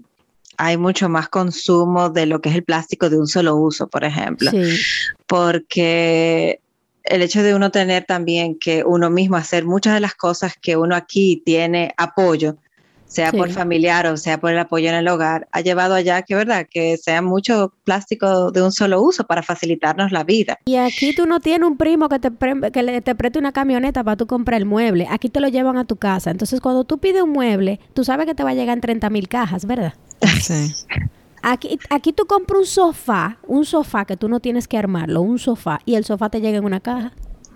[0.58, 4.03] hay mucho más consumo de lo que es el plástico de un solo uso, por
[4.03, 4.51] ejemplo.
[4.51, 4.79] Sí.
[5.25, 6.60] Porque
[7.03, 10.77] el hecho de uno tener también que uno mismo hacer muchas de las cosas que
[10.77, 12.57] uno aquí tiene apoyo,
[13.05, 16.33] sea por familiar o sea por el apoyo en el hogar, ha llevado allá que,
[16.33, 16.65] ¿verdad?
[16.69, 20.57] Que sea mucho plástico de un solo uso para facilitarnos la vida.
[20.65, 22.31] Y aquí tú no tienes un primo que te,
[22.71, 25.07] que le, te preste una camioneta para tú comprar el mueble.
[25.11, 26.31] Aquí te lo llevan a tu casa.
[26.31, 29.09] Entonces, cuando tú pides un mueble, tú sabes que te va a llegar en 30
[29.11, 29.93] mil cajas, ¿verdad?
[30.41, 30.73] Sí.
[31.43, 35.38] Aquí, aquí tú compras un sofá, un sofá que tú no tienes que armarlo, un
[35.38, 37.12] sofá, y el sofá te llega en una caja.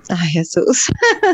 [0.10, 0.92] Ay, Jesús.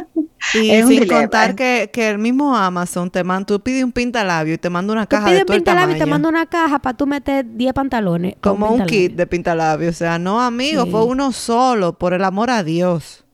[0.53, 4.69] y sin contar que, el mismo Amazon te manda, tú pides un pintalabio y te
[4.69, 7.45] manda una caja de todo un pintalabio y te manda una caja para tú meter
[7.55, 8.35] 10 pantalones.
[8.41, 9.89] Como un, kit de pintalabio.
[9.89, 13.25] O sea, no, amigo, fue uno solo, por el amor a Dios.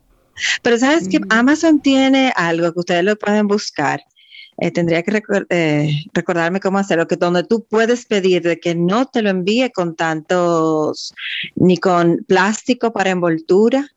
[0.62, 4.02] Pero sabes que Amazon tiene algo que ustedes lo pueden buscar,
[4.62, 9.06] eh, tendría que eh, recordarme cómo hacerlo, que donde tú puedes pedir de que no
[9.06, 11.14] te lo envíe con tantos,
[11.56, 13.88] ni con plástico para envoltura,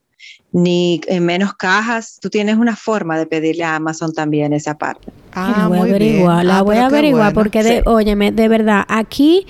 [0.53, 2.19] ni en menos cajas.
[2.21, 5.13] Tú tienes una forma de pedirle a Amazon también esa parte.
[5.33, 9.47] Ah, la voy a averiguar, la voy a averiguar porque, de, óyeme, de verdad, aquí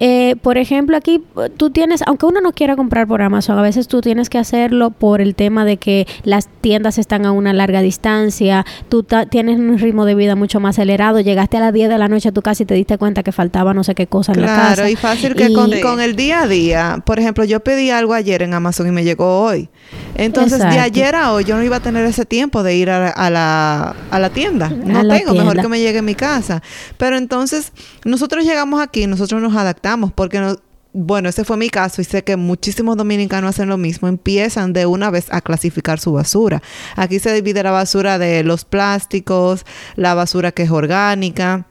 [0.00, 1.22] eh, por ejemplo, aquí
[1.56, 4.90] tú tienes, aunque uno no quiera comprar por Amazon, a veces tú tienes que hacerlo
[4.90, 9.78] por el tema de que las tiendas están a una larga distancia, tú tienes un
[9.78, 12.42] ritmo de vida mucho más acelerado, llegaste a las 10 de la noche a tu
[12.42, 14.74] casa y te diste cuenta que faltaba no sé qué cosa en la casa.
[14.74, 18.42] Claro, y fácil que con, el día a día, por ejemplo, yo pedí algo ayer
[18.42, 19.68] en Amazon y me llegó hoy.
[20.14, 23.30] Entonces, de ayer a hoy yo no iba a tener ese tiempo de ir a,
[23.30, 24.68] la, a la tienda.
[24.68, 26.62] No tengo, mejor que me llegue a mi casa.
[26.96, 27.72] Pero entonces,
[28.04, 30.56] nosotros llegamos aquí, nosotros nos adaptamos porque
[30.92, 34.86] bueno, ese fue mi caso y sé que muchísimos dominicanos hacen lo mismo, empiezan de
[34.86, 36.60] una vez a clasificar su basura.
[36.96, 41.67] Aquí se divide la basura de los plásticos, la basura que es orgánica,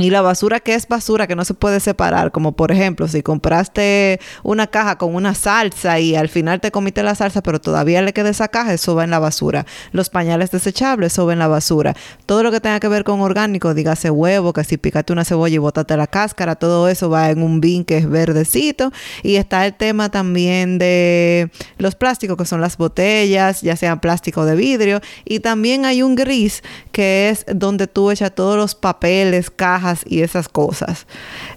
[0.00, 3.20] Y la basura que es basura que no se puede separar, como por ejemplo, si
[3.20, 8.00] compraste una caja con una salsa y al final te comiste la salsa, pero todavía
[8.00, 9.66] le queda esa caja, eso va en la basura.
[9.90, 11.96] Los pañales desechables, eso va en la basura.
[12.26, 15.56] Todo lo que tenga que ver con orgánico, dígase huevo, que si picaste una cebolla
[15.56, 18.92] y botaste la cáscara, todo eso va en un bin que es verdecito.
[19.24, 24.44] Y está el tema también de los plásticos, que son las botellas, ya sean plástico
[24.44, 25.00] de vidrio.
[25.24, 30.22] Y también hay un gris, que es donde tú echas todos los papeles, cajas, y
[30.22, 31.06] esas cosas.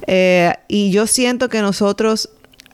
[0.07, 2.29] Eh, y yo siento que nosotros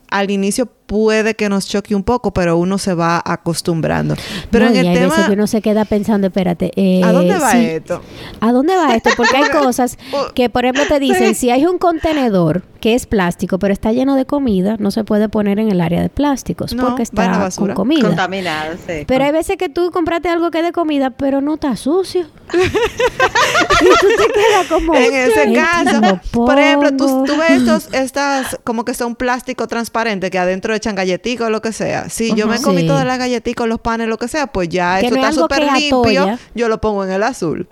[0.09, 4.15] al inicio puede que nos choque un poco, pero uno se va acostumbrando.
[4.49, 5.09] Pero en el hay tema...
[5.09, 6.71] veces que uno se queda pensando, espérate.
[6.75, 8.01] Eh, ¿A dónde va esto?
[8.39, 9.09] ¿A dónde va esto?
[9.15, 9.97] Porque hay cosas
[10.33, 14.15] que, por ejemplo, te dicen, si hay un contenedor que es plástico, pero está lleno
[14.15, 18.07] de comida, no se puede poner en el área de plásticos porque está con comida.
[18.07, 19.03] Contaminado, sí.
[19.05, 22.27] Pero hay veces que tú compraste algo que es de comida, pero no está sucio.
[22.53, 24.93] y tú te quedas como...
[24.95, 30.29] En ese caso, por ejemplo, tú, tú ves estos, estas como que son plástico transparente
[30.29, 32.09] que adentro echan galletitas o lo que sea.
[32.09, 35.15] Si yo me comí todas las galletitas, los panes, lo que sea, pues ya eso
[35.15, 36.37] está súper limpio.
[36.55, 37.67] Yo lo pongo en el azul.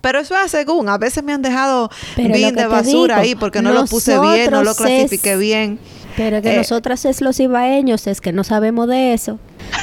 [0.00, 0.88] Pero eso es según.
[0.88, 4.62] A veces me han dejado bien de basura ahí porque no lo puse bien, no
[4.62, 5.78] lo clasifiqué bien.
[6.16, 9.38] Pero que eh, nosotras es los ibaeños, es que no sabemos de eso.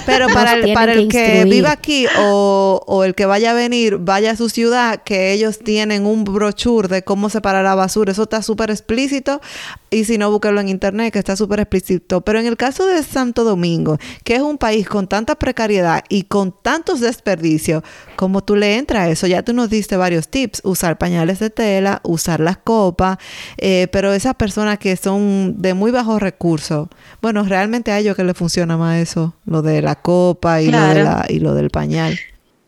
[0.06, 3.98] Pero para el, para el que, viva aquí o, o, el que vaya a venir,
[3.98, 8.12] vaya a su ciudad, que ellos tienen un brochure de cómo separar la basura.
[8.12, 9.42] Eso está súper explícito.
[9.90, 12.22] Y si no, búsquelo en internet, que está súper explícito.
[12.22, 16.24] Pero en el caso de Santo Domingo, que es un país con tanta precariedad y
[16.24, 17.84] con tantos desperdicios,
[18.16, 19.28] como tú le entras a eso?
[19.28, 20.62] Ya tú nos diste varios tips.
[20.64, 23.18] Usar pañales de tela, usar las copas.
[23.58, 26.88] Eh, pero esas personas que son de muy bajos recursos,
[27.22, 30.82] bueno, realmente a ellos que les funciona más eso, lo de la copa y, lo,
[30.82, 32.20] de la, y lo del pañal.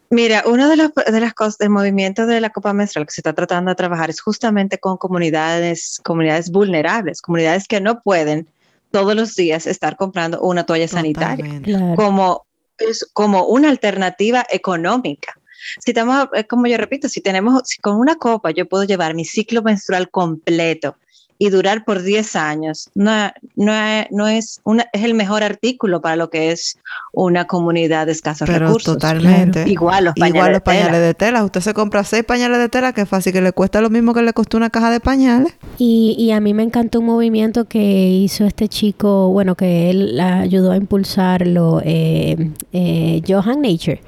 [0.10, 3.34] Mira, una de, de las cosas del movimiento de la Copa Menstrual que se está
[3.34, 8.48] tratando de trabajar es justamente con comunidades, comunidades vulnerables, comunidades que no pueden
[8.92, 11.62] todos los días estar comprando una toalla sanitaria
[11.96, 12.46] como,
[12.78, 15.34] es, como una alternativa económica.
[15.84, 19.26] Si tenemos, como yo repito, si tenemos, si con una copa yo puedo llevar mi
[19.26, 20.96] ciclo menstrual completo
[21.38, 22.90] y durar por 10 años.
[22.96, 23.74] No, no,
[24.12, 26.78] no es, una, es el mejor artículo para lo que es
[27.12, 28.94] una comunidad de escasos Pero recursos.
[28.94, 29.68] Totalmente.
[29.68, 31.44] Igual los pañales, Igual los pañales de, tela.
[31.44, 34.14] Usted se compra seis pañales de tela, que es fácil, que le cuesta lo mismo
[34.14, 35.54] que le costó una caja de pañales.
[35.78, 40.20] Y, y a mí me encantó un movimiento que hizo este chico, bueno, que él
[40.20, 44.02] ayudó a impulsarlo, eh, eh, Johan Nature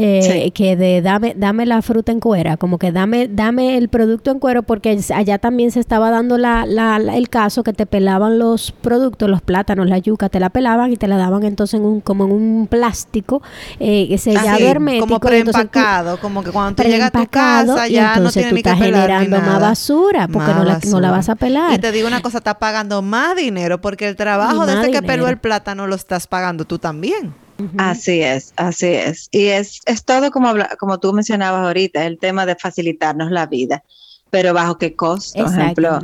[0.00, 4.30] eh, que de dame, dame la fruta en cuera, como que dame, dame el producto
[4.30, 8.38] en cuero, porque allá también se estaba dando la, la, el caso que te pelaban
[8.38, 11.84] los productos, los plátanos, la yuca, te la pelaban y te la daban entonces en
[11.84, 13.42] un, como en un plástico
[13.80, 15.06] eh, sellado ah, hermético.
[15.06, 18.70] Como preempacado, como que cuando tú llegas a tu casa ya no tienes ni que
[18.70, 21.74] estás generando más basura, porque no, la, no, la, vas a pelar.
[21.74, 25.02] Y te digo una cosa, estás pagando más dinero, porque el trabajo de ese que
[25.02, 27.34] peló el plátano lo estás pagando tú también.
[27.76, 29.28] Así es, así es.
[29.32, 33.82] Y es, es todo como, como tú mencionabas ahorita, el tema de facilitarnos la vida,
[34.30, 35.98] pero bajo qué costo, por ejemplo.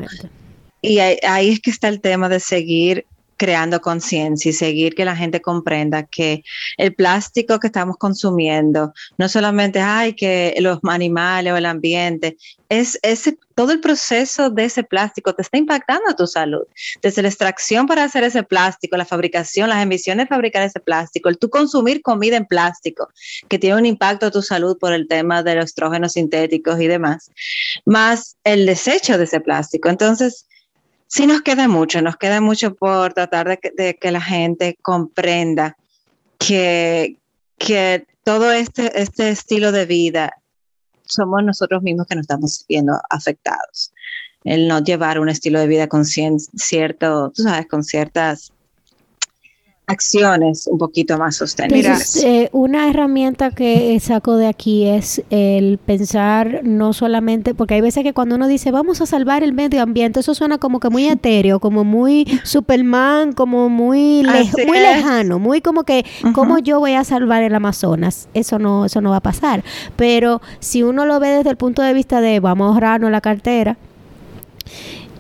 [0.83, 3.07] Y ahí, ahí, es que está el tema de seguir
[3.45, 6.43] creando conciencia y seguir que la gente comprenda que
[6.79, 12.39] el plástico que estamos consumiendo no solamente hay que los animales o el ambiente,
[12.71, 16.63] es ese todo el proceso de ese plástico te está impactando a tu salud.
[17.03, 21.29] Desde la extracción para hacer ese plástico, la fabricación, las emisiones de fabricar ese plástico,
[21.29, 23.11] el tú consumir comida en plástico,
[23.49, 26.87] que tiene un impacto a tu salud por el tema de los estrógenos sintéticos y
[26.87, 27.31] demás,
[27.85, 29.91] más el desecho de ese plástico.
[29.91, 30.47] Entonces,
[31.15, 35.77] sí nos queda mucho, nos queda mucho por tratar de que, la gente comprenda
[36.39, 37.19] que,
[37.57, 40.33] que todo este, este estilo de vida
[41.05, 43.93] somos nosotros mismos que nos estamos viendo afectados.
[44.43, 48.53] El no llevar un estilo de vida con cierto, tú sabes, con ciertas
[49.87, 52.17] acciones un poquito más sostenibles.
[52.25, 58.03] Eh, una herramienta que saco de aquí es el pensar no solamente, porque hay veces
[58.03, 61.07] que cuando uno dice vamos a salvar el medio ambiente, eso suena como que muy
[61.07, 64.27] etéreo, como muy Superman, como muy,
[64.67, 68.29] muy lejano, muy como que cómo yo voy a salvar el Amazonas.
[68.33, 69.65] Eso no, eso no va a pasar.
[69.97, 73.21] Pero si uno lo ve desde el punto de vista de vamos a ahorrarnos la
[73.21, 73.77] cartera,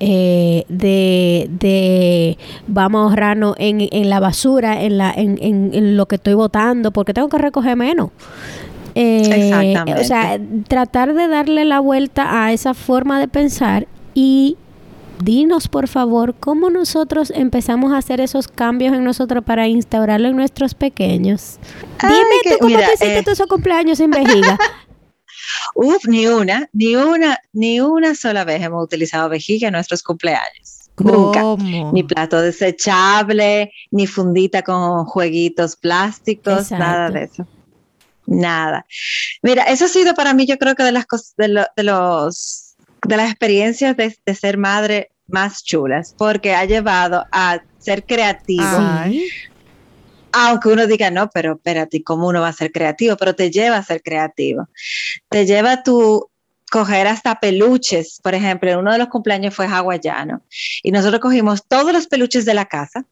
[0.00, 6.06] eh, de, de, vamos a ahorrarnos en, en la basura, en, la, en, en, lo
[6.06, 8.10] que estoy votando, porque tengo que recoger menos.
[8.96, 14.56] Eh, o sea, tratar de darle la vuelta a esa forma de pensar y
[15.22, 20.36] dinos por favor cómo nosotros empezamos a hacer esos cambios en nosotros para instaurarlo en
[20.36, 21.58] nuestros pequeños.
[22.02, 24.58] Dime tú cómo te hiciste eh, esos cumpleaños sin vejiga.
[25.74, 30.90] Uf, ni una, ni una, ni una sola vez hemos utilizado vejiga en nuestros cumpleaños.
[30.98, 31.42] Nunca.
[31.92, 37.46] Ni plato desechable, ni fundita con jueguitos plásticos, nada de eso.
[38.26, 38.86] Nada.
[39.42, 43.16] Mira, eso ha sido para mí, yo creo que de las cosas, de, los, de
[43.16, 48.64] las experiencias de, ser madre más chulas, porque ha llevado a ser creativo.
[50.36, 53.16] Aunque uno diga, no, pero espérate, ¿cómo uno va a ser creativo?
[53.16, 54.68] Pero te lleva a ser creativo.
[55.28, 56.28] Te lleva a tu
[56.72, 58.18] coger hasta peluches.
[58.20, 60.42] Por ejemplo, uno de los cumpleaños fue hawaiano.
[60.82, 63.04] Y nosotros cogimos todos los peluches de la casa,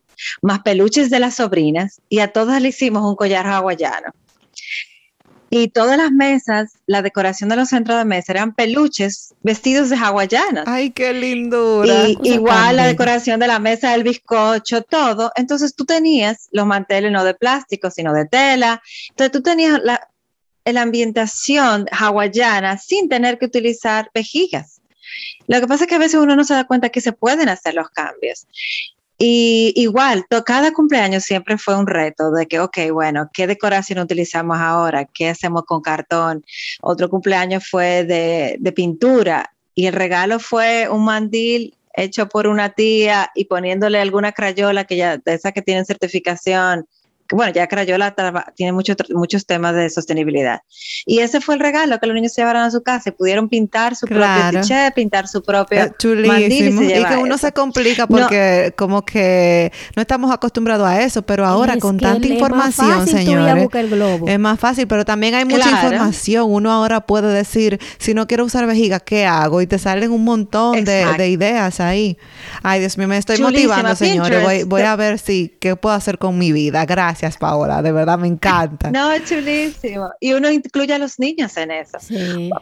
[0.42, 4.12] más peluches de las sobrinas, y a todas le hicimos un collar hawaiano.
[5.55, 9.97] Y todas las mesas, la decoración de los centros de mesa eran peluches vestidos de
[9.97, 10.65] hawaianas.
[10.67, 12.09] Ay, qué lindura.
[12.09, 15.31] Y igual la decoración de la mesa, el bizcocho, todo.
[15.37, 18.81] Entonces tú tenías los manteles no de plástico, sino de tela.
[19.11, 20.09] Entonces tú tenías la,
[20.65, 24.81] la ambientación hawaiana sin tener que utilizar vejigas.
[25.49, 27.51] Lo que pasa es que a veces uno no se da cuenta que se pueden
[27.51, 28.47] hacer los cambios.
[29.24, 34.58] Y igual, cada cumpleaños siempre fue un reto de que, ok, bueno, ¿qué decoración utilizamos
[34.58, 35.04] ahora?
[35.04, 36.44] ¿Qué hacemos con cartón?
[36.80, 42.70] Otro cumpleaños fue de, de pintura y el regalo fue un mandil hecho por una
[42.70, 46.88] tía y poniéndole alguna crayola que ya, de esas que tienen certificación
[47.33, 48.14] bueno, ya Crayola
[48.55, 50.61] tiene muchos muchos temas de sostenibilidad.
[51.07, 53.49] Y ese fue el regalo que los niños se llevaron a su casa y pudieron
[53.49, 55.95] pintar su propio cliché, pintar su propio
[56.27, 61.47] mandil y, que uno se complica porque como que no estamos acostumbrados a eso, pero
[61.47, 63.68] ahora con tanta información, señores,
[64.27, 66.51] es más fácil, pero también hay mucha información.
[66.51, 69.62] Uno ahora puede decir, si no quiero usar vejiga, ¿qué hago?
[69.62, 72.18] Y te salen un montón de, ideas ahí.
[72.62, 74.42] Ay, Dios mío, me estoy motivando, señores.
[74.42, 76.85] Voy, voy a ver si qué puedo hacer con mi vida.
[76.85, 77.21] Gracias.
[77.22, 77.82] Gracias, Paola.
[77.82, 78.90] De verdad me encanta.
[78.90, 80.11] No, chulísimo.
[80.18, 81.98] Y uno incluye a los niños en eso.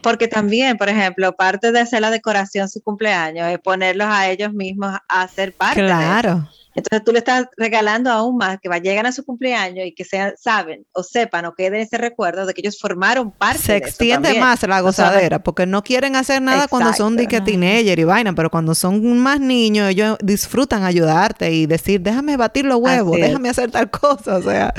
[0.03, 4.53] Porque también, por ejemplo, parte de hacer la decoración su cumpleaños es ponerlos a ellos
[4.53, 5.81] mismos a ser parte.
[5.81, 6.47] Claro.
[6.75, 10.05] Entonces tú le estás regalando aún más que va, llegan a su cumpleaños y que
[10.05, 13.59] sean, saben o sepan o queden ese recuerdo de que ellos formaron parte.
[13.59, 17.99] Se extiende más la gozadera porque no quieren hacer nada cuando son de que teenager
[17.99, 22.77] y vaina, pero cuando son más niños ellos disfrutan ayudarte y decir, déjame batir los
[22.77, 24.73] huevos, déjame hacer tal cosa, o sea.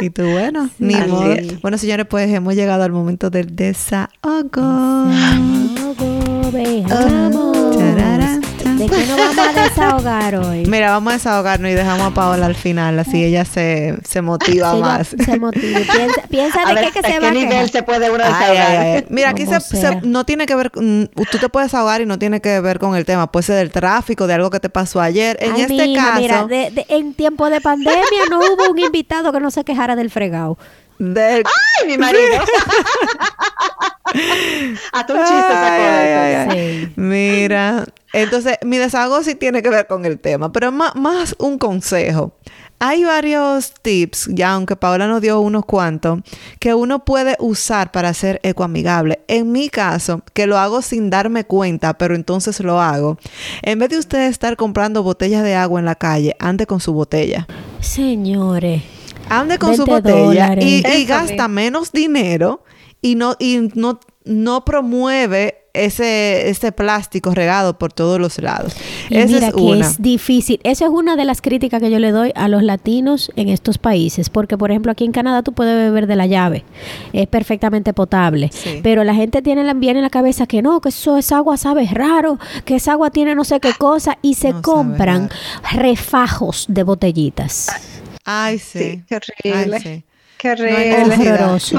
[0.00, 1.34] y tú, bueno, ni modo.
[1.62, 5.08] Bueno, señores, pues hemos llegado al momento del desahogo.
[6.52, 7.72] Desahogo,
[8.78, 10.64] ¿De qué nos vamos a desahogar hoy?
[10.66, 14.74] Mira, vamos a desahogarnos y dejamos a Paola al final, así ella se, se motiva
[14.74, 15.08] más.
[15.08, 15.80] se motiva.
[15.92, 19.04] Piensa, piensa de qué que se va a qué nivel se puede uno desahogar?
[19.08, 22.60] Mira, aquí se, no tiene que ver, tú te puedes desahogar y no tiene que
[22.60, 25.36] ver con el tema, puede ser del tráfico, de algo que te pasó ayer.
[25.40, 26.20] En este caso...
[26.20, 26.46] Mira,
[26.88, 30.56] en tiempo de pandemia no hubo un invitado que no se quejara del fregado.
[31.00, 32.38] ¡Ay, mi marido!
[34.92, 40.72] a tu chiste Mira, entonces mi desahogo sí tiene que ver con el tema, pero
[40.72, 42.34] más, más un consejo.
[42.84, 46.18] Hay varios tips, ya aunque Paola nos dio unos cuantos,
[46.58, 49.20] que uno puede usar para ser ecoamigable.
[49.28, 53.18] En mi caso, que lo hago sin darme cuenta, pero entonces lo hago.
[53.62, 56.92] En vez de usted estar comprando botellas de agua en la calle, ande con su
[56.92, 57.46] botella.
[57.78, 58.82] Señores.
[59.28, 62.64] Ande con su botella y, gasta menos dinero
[63.00, 68.74] y no, y no, no promueve ese, ese plástico regado por todos los lados.
[69.08, 70.60] Y mira que es difícil.
[70.64, 73.78] Esa es una de las críticas que yo le doy a los latinos en estos
[73.78, 76.64] países, porque por ejemplo aquí en Canadá tú puedes beber de la llave,
[77.12, 78.50] es perfectamente potable,
[78.82, 81.86] pero la gente tiene bien en la cabeza que no, que eso es agua sabe
[81.90, 85.30] raro, que esa agua tiene no sé qué cosa y se compran
[85.72, 87.68] refajos de botellitas.
[88.24, 89.02] Ay, sí.
[89.08, 90.04] qué horrible.
[90.42, 91.04] Qué horrible.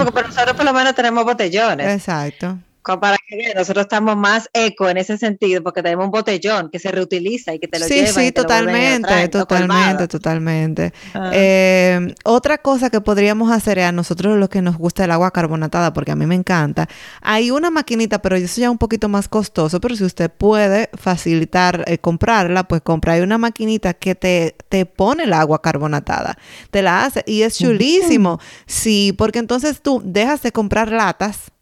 [0.05, 1.85] Porque nosotros por lo menos tenemos botellones.
[1.85, 6.79] Exacto para que nosotros estamos más eco en ese sentido porque tenemos un botellón que
[6.79, 10.93] se reutiliza y que te lo sí, lleva Sí, totalmente, totalmente, totalmente.
[11.13, 11.31] Ah.
[11.33, 15.31] Eh, otra cosa que podríamos hacer es a nosotros los que nos gusta el agua
[15.31, 16.87] carbonatada, porque a mí me encanta.
[17.21, 20.89] Hay una maquinita, pero eso ya es un poquito más costoso, pero si usted puede
[20.93, 23.13] facilitar eh, comprarla, pues compra.
[23.13, 26.37] Hay una maquinita que te, te pone el agua carbonatada,
[26.69, 28.39] te la hace y es chulísimo.
[28.65, 31.53] Sí, porque entonces tú dejas de comprar latas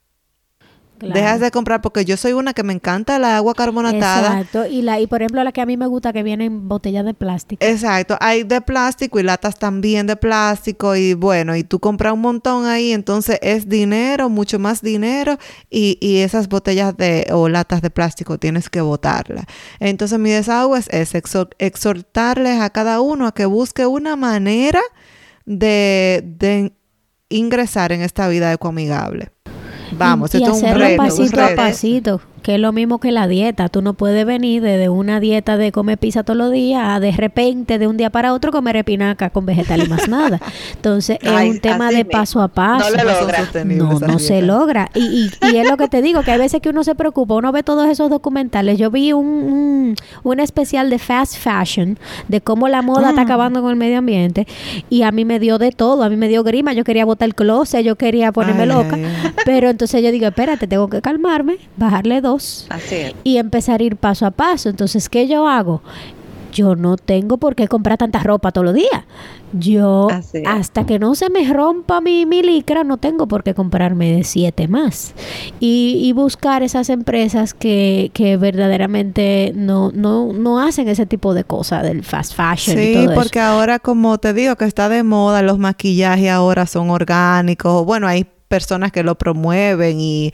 [1.01, 4.41] Dejas de comprar porque yo soy una que me encanta la agua carbonatada.
[4.41, 4.65] Exacto.
[4.65, 7.05] Y la y por ejemplo la que a mí me gusta que viene en botellas
[7.05, 7.65] de plástico.
[7.65, 8.17] Exacto.
[8.19, 12.65] Hay de plástico y latas también de plástico y bueno, y tú compras un montón
[12.65, 15.37] ahí, entonces es dinero, mucho más dinero
[15.69, 19.45] y, y esas botellas de o latas de plástico tienes que botarlas.
[19.79, 24.81] Entonces mi desahogo es, es exhortarles a cada uno a que busque una manera
[25.45, 26.73] de, de
[27.29, 29.31] ingresar en esta vida ecoamigable.
[29.91, 31.03] Vamos, y, esto es un reto.
[31.03, 33.69] pasito a pasito que es lo mismo que la dieta.
[33.69, 37.11] Tú no puedes venir desde una dieta de comer pizza todos los días a de
[37.11, 40.39] repente, de un día para otro, comer espinaca con vegetal y más nada.
[40.73, 42.95] Entonces, es un tema de paso a paso.
[43.65, 44.89] No, no, se logra.
[44.95, 47.51] Y, y, es lo que te digo, que hay veces que uno se preocupa, uno
[47.51, 48.77] ve todos esos documentales.
[48.77, 53.25] Yo vi un, un, especial de fast fashion, de cómo la moda está ah.
[53.25, 54.47] acabando con el medio ambiente,
[54.89, 56.03] y a mí me dio de todo.
[56.03, 58.97] A mí me dio grima, yo quería botar el closet, yo quería ponerme loca.
[59.45, 62.30] Pero entonces yo digo, espérate, tengo que calmarme, bajarle dos
[63.23, 64.69] y empezar a ir paso a paso.
[64.69, 65.81] Entonces, ¿qué yo hago?
[66.51, 69.03] Yo no tengo por qué comprar tanta ropa todos los días.
[69.53, 70.07] Yo,
[70.45, 74.23] hasta que no se me rompa mi, mi, licra, no tengo por qué comprarme de
[74.23, 75.13] siete más.
[75.59, 81.83] Y, buscar esas empresas que, que verdaderamente no, no, no hacen ese tipo de cosas
[81.83, 82.77] del fast fashion.
[82.77, 87.85] Sí, porque ahora, como te digo, que está de moda, los maquillajes ahora son orgánicos.
[87.85, 90.33] Bueno, hay personas que lo promueven y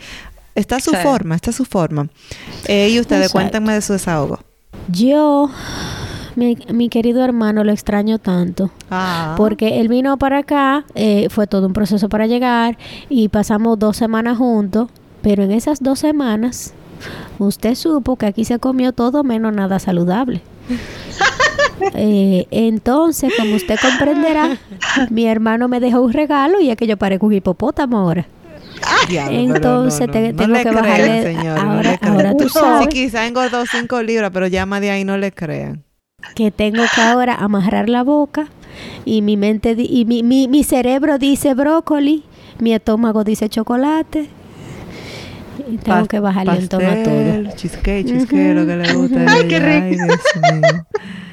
[0.57, 2.09] Está su forma, está su forma.
[2.65, 4.39] Eh, y ustedes, cuéntenme de su desahogo.
[4.91, 5.51] Yo,
[6.35, 8.71] mi, querido hermano, lo extraño tanto.
[8.89, 9.35] Ah.
[9.37, 13.97] Porque él vino para acá, eh, fue todo un proceso para llegar y pasamos dos
[13.97, 14.89] semanas juntos,
[15.21, 16.73] pero en esas dos semanas
[17.37, 20.41] usted supo que aquí se comió todo menos nada saludable.
[21.93, 24.57] Eh, entonces, como usted comprenderá,
[25.11, 28.25] mi hermano me dejó un regalo y es que yo parezco un hipopótamo ahora.
[29.09, 31.37] Entonces tengo que bajarle.
[31.59, 32.83] ahora, ahora tú sabes.
[32.83, 35.83] Sí, quizá engordó 5 libras, pero llama de ahí no le crean.
[36.35, 38.47] Que tengo que ahora amarrar la boca
[39.05, 42.23] y mi mente y mi, mi, mi cerebro dice brócoli,
[42.59, 44.29] mi estómago dice chocolate.
[45.69, 47.55] Y tengo que bajarle el tono a todo.
[47.55, 49.25] Cheesecake, cheesecake, lo que le gusta.
[49.27, 50.03] Ay, qué rico.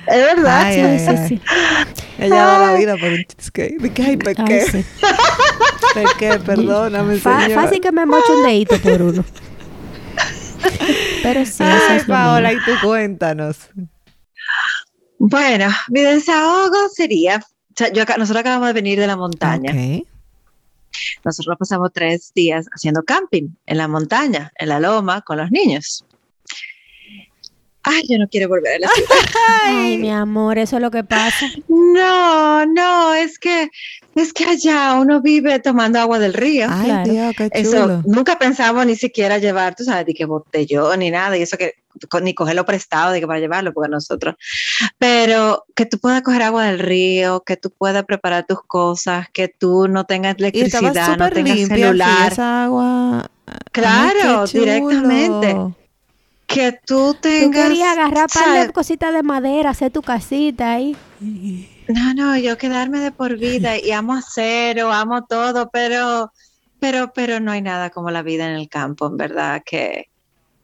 [0.07, 1.41] es verdad, sí, sí, sí.
[2.19, 3.79] Ella da la vida por un cheesecake.
[3.81, 4.19] ¿De qué hay
[5.95, 6.09] pequé?
[6.19, 6.39] qué?
[6.41, 7.51] Perdóname, señor.
[7.53, 9.25] Fácil que me mocho un dedito por uno.
[11.23, 13.69] Pero sí, Ay, Paola, y tú cuéntanos.
[15.19, 19.71] Bueno, mi desahogo sería, o sea, yo acá, nosotros acabamos de venir de la montaña.
[19.71, 20.07] Okay.
[21.25, 26.05] Nosotros pasamos tres días haciendo camping en la montaña, en la loma, con los niños.
[27.87, 29.09] Ay, yo no quiero volver a la ciudad.
[29.65, 31.47] Ay, mi amor, eso es lo que pasa.
[31.69, 33.71] No, no, es que
[34.15, 36.67] es que allá uno vive tomando agua del río.
[36.71, 37.69] Ay, Dios, qué chulo.
[37.69, 41.59] Eso nunca pensamos ni siquiera llevar, tú sabes, ni que botellón ni nada, y eso
[41.59, 41.75] que
[42.23, 44.37] ni cogerlo prestado de que para llevarlo porque nosotros.
[44.99, 49.49] Pero que tú puedas coger agua del río, que tú puedas preparar tus cosas, que
[49.49, 52.33] tú no tengas electricidad, no tengas celular.
[52.33, 53.31] Esa agua.
[53.73, 55.55] Claro, directamente
[56.55, 57.45] que tú tengas...
[57.45, 60.97] Tú querías agarrar par de cositas de madera, hacer tu casita ahí.
[61.89, 66.33] No, no, yo quedarme de por vida y amo acero, amo todo, pero,
[66.81, 70.09] pero, pero no hay nada como la vida en el campo, en verdad, que,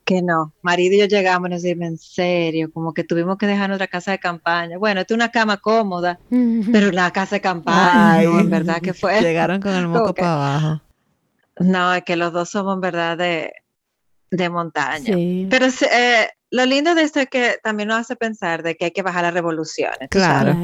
[0.03, 0.53] que no.
[0.61, 3.87] Marido y yo llegamos y nos dijimos, en serio, como que tuvimos que dejar nuestra
[3.87, 4.77] casa de campaña.
[4.77, 6.19] Bueno, es una cama cómoda,
[6.71, 9.21] pero una casa de campaña, en verdad que fue.
[9.21, 10.81] Llegaron con el moco para abajo.
[11.59, 13.51] No, es que los dos somos en verdad de,
[14.31, 15.15] de montaña.
[15.49, 18.91] Pero eh, lo lindo de esto es que también nos hace pensar de que hay
[18.91, 20.09] que bajar las revoluciones.
[20.09, 20.55] Claro.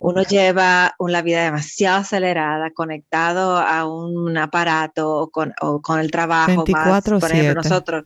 [0.00, 5.52] Uno lleva una vida demasiado acelerada, conectado a un aparato o con,
[6.00, 8.04] el trabajo 24, más, por ejemplo, nosotros.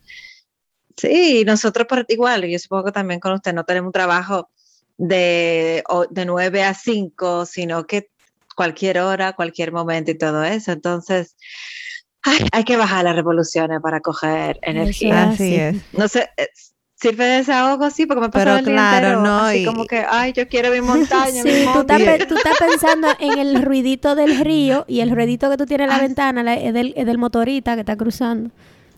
[0.95, 4.49] Sí, nosotros por igual, yo supongo que también con usted no tenemos un trabajo
[4.97, 8.11] de, de 9 a 5, sino que
[8.55, 10.71] cualquier hora, cualquier momento y todo eso.
[10.71, 11.35] Entonces,
[12.51, 15.29] hay que bajar las revoluciones para coger energía.
[15.29, 15.77] Así es.
[15.93, 16.47] No sé, eh,
[16.95, 20.33] sirve de desahogo, sí, porque me pasa el día claro, no, así como que, ay,
[20.33, 24.85] yo quiero mi montaña, sí, tú, estás, tú estás, pensando en el ruidito del río
[24.87, 27.81] y el ruidito que tú tienes en la ventana es del, es del motorista que
[27.81, 28.51] está cruzando.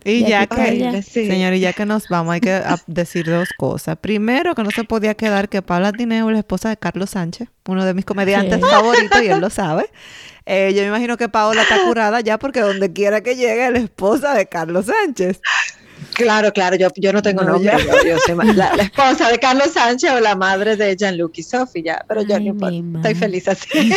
[0.04, 3.97] Y, ya que, señor, y ya que nos vamos, hay que decir dos cosas.
[3.97, 7.49] Primero, que no se podía quedar que Paula Tineo es la esposa de Carlos Sánchez,
[7.68, 9.89] uno de mis comediantes favoritos, y él lo sabe.
[10.45, 13.72] Eh, yo me imagino que Paola está curada ya porque donde quiera que llegue es
[13.72, 15.39] la esposa de Carlos Sánchez.
[16.16, 17.72] Claro, claro, yo, yo no tengo nombre,
[18.06, 22.04] yo, soy la, esposa de Carlos Sánchez o la madre de Jean-Luc y Sophie, ya,
[22.08, 23.93] pero yo no estoy feliz así.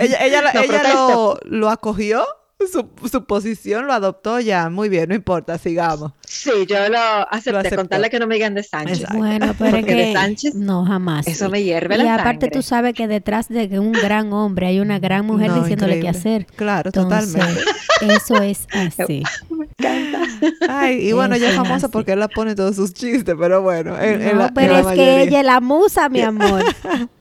[0.00, 2.24] ella ella, ella lo, lo acogió
[2.70, 4.70] su, su, posición lo adoptó ya.
[4.70, 6.12] Muy bien, no importa, sigamos.
[6.26, 6.98] Sí, yo lo
[7.30, 7.76] acepté.
[7.76, 9.04] Contarle que no me digan de Sánchez.
[9.14, 11.26] Bueno, pero que de Sánchez, no, jamás.
[11.26, 14.68] Eso me hierve y la Y aparte tú sabes que detrás de un gran hombre
[14.68, 16.46] hay una gran mujer diciéndole qué hacer.
[16.56, 17.62] Claro, totalmente.
[18.00, 19.22] Eso es así.
[19.50, 20.22] me encanta.
[20.68, 23.96] Ay, y bueno, ella es famosa porque él la pone todos sus chistes, pero bueno.
[24.34, 26.64] no, pero es que ella es la musa, mi amor.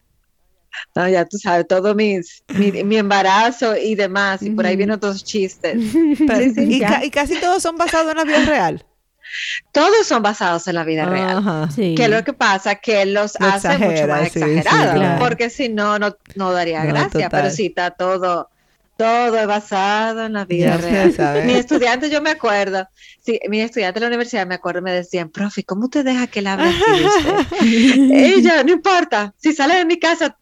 [0.93, 5.23] no, ya tú sabes, todo mis, mi, embarazo y demás, y por ahí vienen otros
[5.23, 5.75] chistes.
[5.93, 6.79] y,
[7.11, 8.86] casi todos son basados en la vida real.
[9.71, 11.69] Todos son basados en la vida real.
[11.75, 16.15] Que es lo que pasa que los hace mucho más exagerados, porque si no, no,
[16.36, 18.49] no daría gracia, pero sí está todo
[18.97, 21.45] todo es basado en la vida real.
[21.45, 22.87] Mi estudiante, yo me acuerdo,
[23.23, 26.41] sí, mi estudiante de la universidad, me acuerdo, me decían, profe, ¿cómo te deja que
[26.41, 26.71] la hable
[27.61, 30.37] Ella, no importa, si sale de mi casa,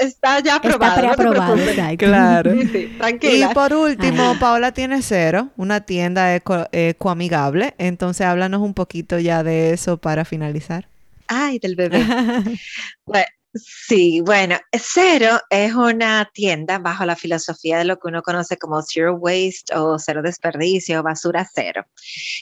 [0.00, 1.54] está, ya aprobado.
[1.56, 2.54] Está claro.
[2.54, 7.74] Y por último, Paola tiene cero, una tienda eco, ecoamigable.
[7.78, 10.88] Entonces, háblanos un poquito ya de eso para finalizar.
[11.26, 12.04] Ay, del bebé.
[13.04, 18.58] bueno, Sí, bueno, Cero es una tienda bajo la filosofía de lo que uno conoce
[18.58, 21.86] como Zero Waste o Cero Desperdicio, basura cero,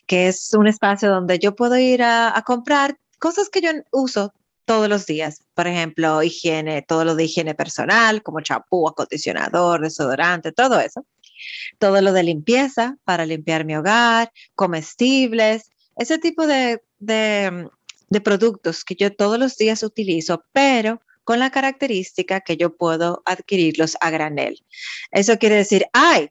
[0.07, 4.32] que es un espacio donde yo puedo ir a, comprar cosas que yo uso
[4.64, 5.44] todos los días.
[5.54, 11.07] Por ejemplo, higiene, todo lo de higiene personal, como champú, acondicionador, desodorante, todo eso.
[11.78, 17.68] Todo lo de limpieza para limpiar mi hogar, comestibles, ese tipo de, de,
[18.09, 23.22] de productos que yo todos los días utilizo, pero con la característica que yo puedo
[23.24, 24.64] adquirirlos a granel.
[25.11, 26.30] Eso quiere decir, ay,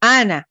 [0.00, 0.48] Ana,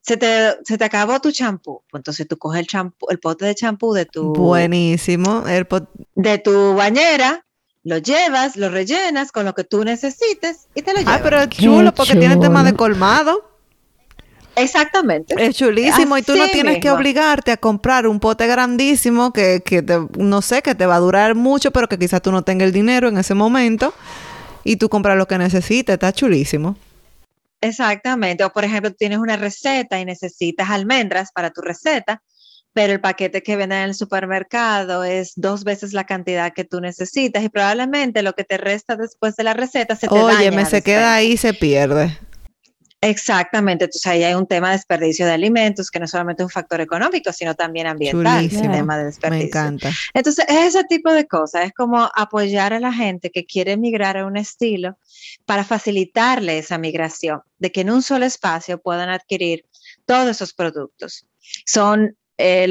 [0.00, 1.82] se te, se te acabó tu champú.
[1.90, 4.32] Pues entonces tú coges el champú, el pote de champú de tu...
[4.32, 5.44] Buenísimo.
[5.48, 5.66] El
[6.14, 7.44] de tu bañera,
[7.82, 11.18] lo llevas, lo rellenas con lo que tú necesites y te lo llevas.
[11.18, 13.51] Ah, pero es chulo porque tiene tema de colmado.
[14.56, 15.34] Exactamente.
[15.38, 19.82] Es chulísimo y tú no tienes que obligarte a comprar un pote grandísimo que, que
[19.82, 22.66] te, no sé, que te va a durar mucho, pero que quizás tú no tengas
[22.66, 23.94] el dinero en ese momento
[24.64, 25.94] y tú compras lo que necesites.
[25.94, 26.76] Está chulísimo.
[27.60, 28.44] Exactamente.
[28.44, 32.22] O por ejemplo, tienes una receta y necesitas almendras para tu receta,
[32.74, 36.80] pero el paquete que venden en el supermercado es dos veces la cantidad que tú
[36.80, 40.66] necesitas y probablemente lo que te resta después de la receta se te Oye, me
[40.66, 42.18] se queda ahí y se pierde.
[43.04, 46.50] Exactamente, entonces ahí hay un tema de desperdicio de alimentos que no solamente es un
[46.50, 49.42] factor económico, sino también ambiental, el tema de desperdicio.
[49.42, 49.90] Me encanta.
[50.14, 54.24] Entonces, ese tipo de cosas, es como apoyar a la gente que quiere migrar a
[54.24, 54.98] un estilo
[55.44, 59.66] para facilitarle esa migración, de que en un solo espacio puedan adquirir
[60.06, 61.26] todos esos productos.
[61.66, 62.68] Son eh,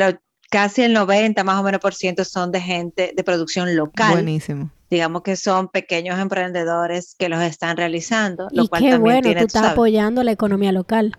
[0.51, 4.11] casi el 90 más o menos por ciento son de gente de producción local.
[4.13, 9.21] Buenísimo digamos que son pequeños emprendedores que los están realizando, lo y cual qué bueno,
[9.21, 11.13] tú estás apoyando la economía local.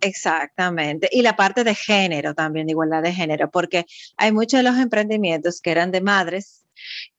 [0.00, 1.08] Exactamente.
[1.10, 3.86] Y la parte de género también, de igualdad de género, porque
[4.16, 6.64] hay muchos de los emprendimientos que eran de madres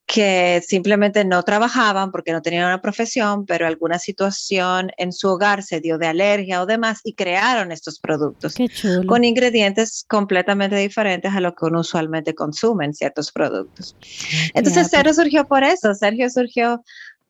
[0.08, 5.64] que simplemente no trabajaban porque no tenían una profesión, pero alguna situación en su hogar
[5.64, 8.56] se dio de alergia o demás y crearon estos productos
[9.06, 13.98] con ingredientes completamente diferentes a lo que uno usualmente consume en ciertos productos.
[14.54, 15.94] Entonces, Sergio surgió por eso.
[15.94, 16.82] Sergio surgió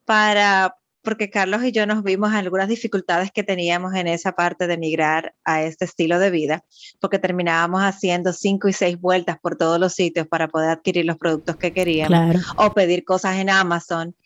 [0.06, 0.76] para
[1.08, 5.34] porque Carlos y yo nos vimos algunas dificultades que teníamos en esa parte de migrar
[5.46, 6.66] a este estilo de vida,
[7.00, 11.18] porque terminábamos haciendo cinco y seis vueltas por todos los sitios para poder adquirir los
[11.18, 14.18] productos que queríamos o pedir cosas en Amazon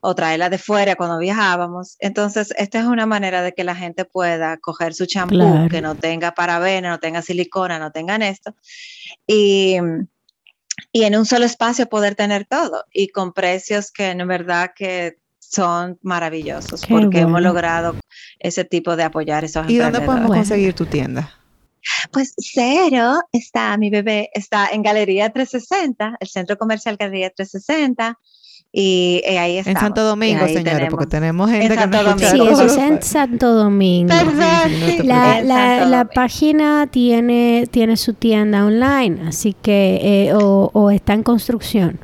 [0.00, 1.96] o traerlas de fuera cuando viajábamos.
[1.98, 5.94] Entonces, esta es una manera de que la gente pueda coger su champú que no
[5.94, 8.54] tenga parabena, no tenga silicona, no tengan esto
[9.26, 9.76] y
[10.92, 15.18] y en un solo espacio poder tener todo y con precios que en verdad que
[15.50, 17.96] son maravillosos porque hemos logrado
[18.38, 21.34] ese tipo de apoyar esos ¿Y dónde podemos conseguir tu tienda?
[22.12, 28.18] Pues cero está, mi bebé está en Galería 360, el centro comercial Galería 360.
[28.72, 29.70] Y eh, ahí está.
[29.72, 34.14] En Santo Domingo, señores, porque tenemos gente que no Sí, eso es en Santo Domingo.
[35.02, 41.14] La, la, la, página tiene, tiene su tienda online, así que, eh, o, o está
[41.14, 41.98] en construcción.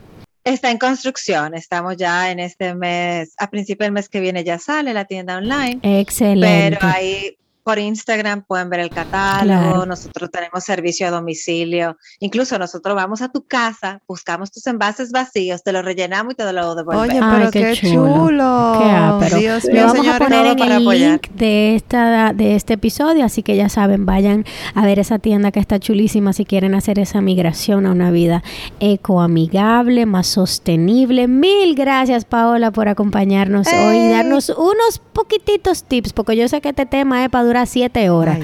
[0.46, 4.60] Está en construcción, estamos ya en este mes, a principio del mes que viene ya
[4.60, 5.80] sale la tienda online.
[5.82, 6.78] Excelente.
[6.78, 7.36] Pero ahí
[7.66, 13.28] por Instagram pueden ver el catálogo, nosotros tenemos servicio a domicilio, incluso nosotros vamos a
[13.28, 17.08] tu casa, buscamos tus envases vacíos, te los rellenamos y te lo devolvemos.
[17.08, 19.18] Oye, pero qué, chulo.
[19.20, 23.42] Qué Dios mío, vamos a poner en el link de esta de este episodio, así
[23.42, 24.44] que ya saben, vayan
[24.76, 28.44] a ver esa tienda que está chulísima si quieren hacer esa migración a una vida
[28.78, 31.26] ecoamigable, más sostenible.
[31.26, 36.68] Mil gracias Paola por acompañarnos hoy y darnos unos poquititos tips, porque yo sé que
[36.68, 38.38] este tema es para durar durar siete horas.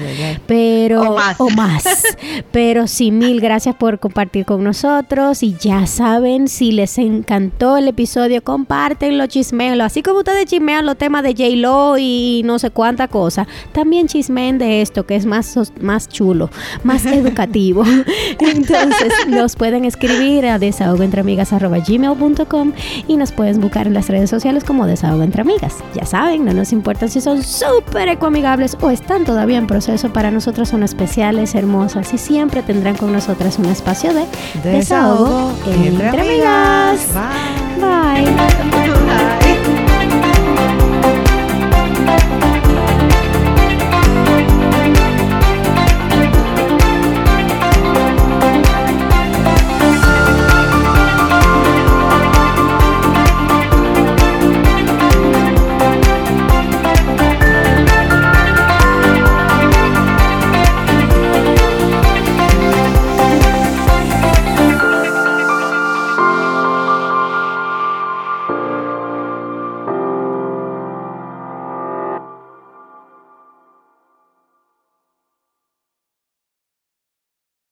[0.47, 1.83] Pero, o más.
[2.51, 5.43] pero sí, mil gracias por compartir con nosotros.
[5.43, 9.83] Y ya saben, si les encantó el episodio, compártenlo, chismeenlo.
[9.83, 14.57] Así como ustedes chismean los temas de J-Lo y no sé cuánta cosa, también chismeen
[14.57, 16.49] de esto, que es más, más chulo,
[16.83, 17.83] más educativo.
[18.39, 22.73] Entonces, nos pueden escribir a desahogoentreamigas.gmail.com
[23.07, 25.77] y nos pueden buscar en las redes sociales como Desahogo Entre Amigas.
[25.93, 30.11] Ya saben, no nos importa si son súper ecoamigables o están todavía en proceso.
[30.11, 34.25] Para nosotros son especiales, hermosas y siempre tendrán con nosotras un espacio de
[34.63, 37.07] desahogo, entre, amigas.
[37.13, 38.25] Bye.
[38.25, 39.52] Bye.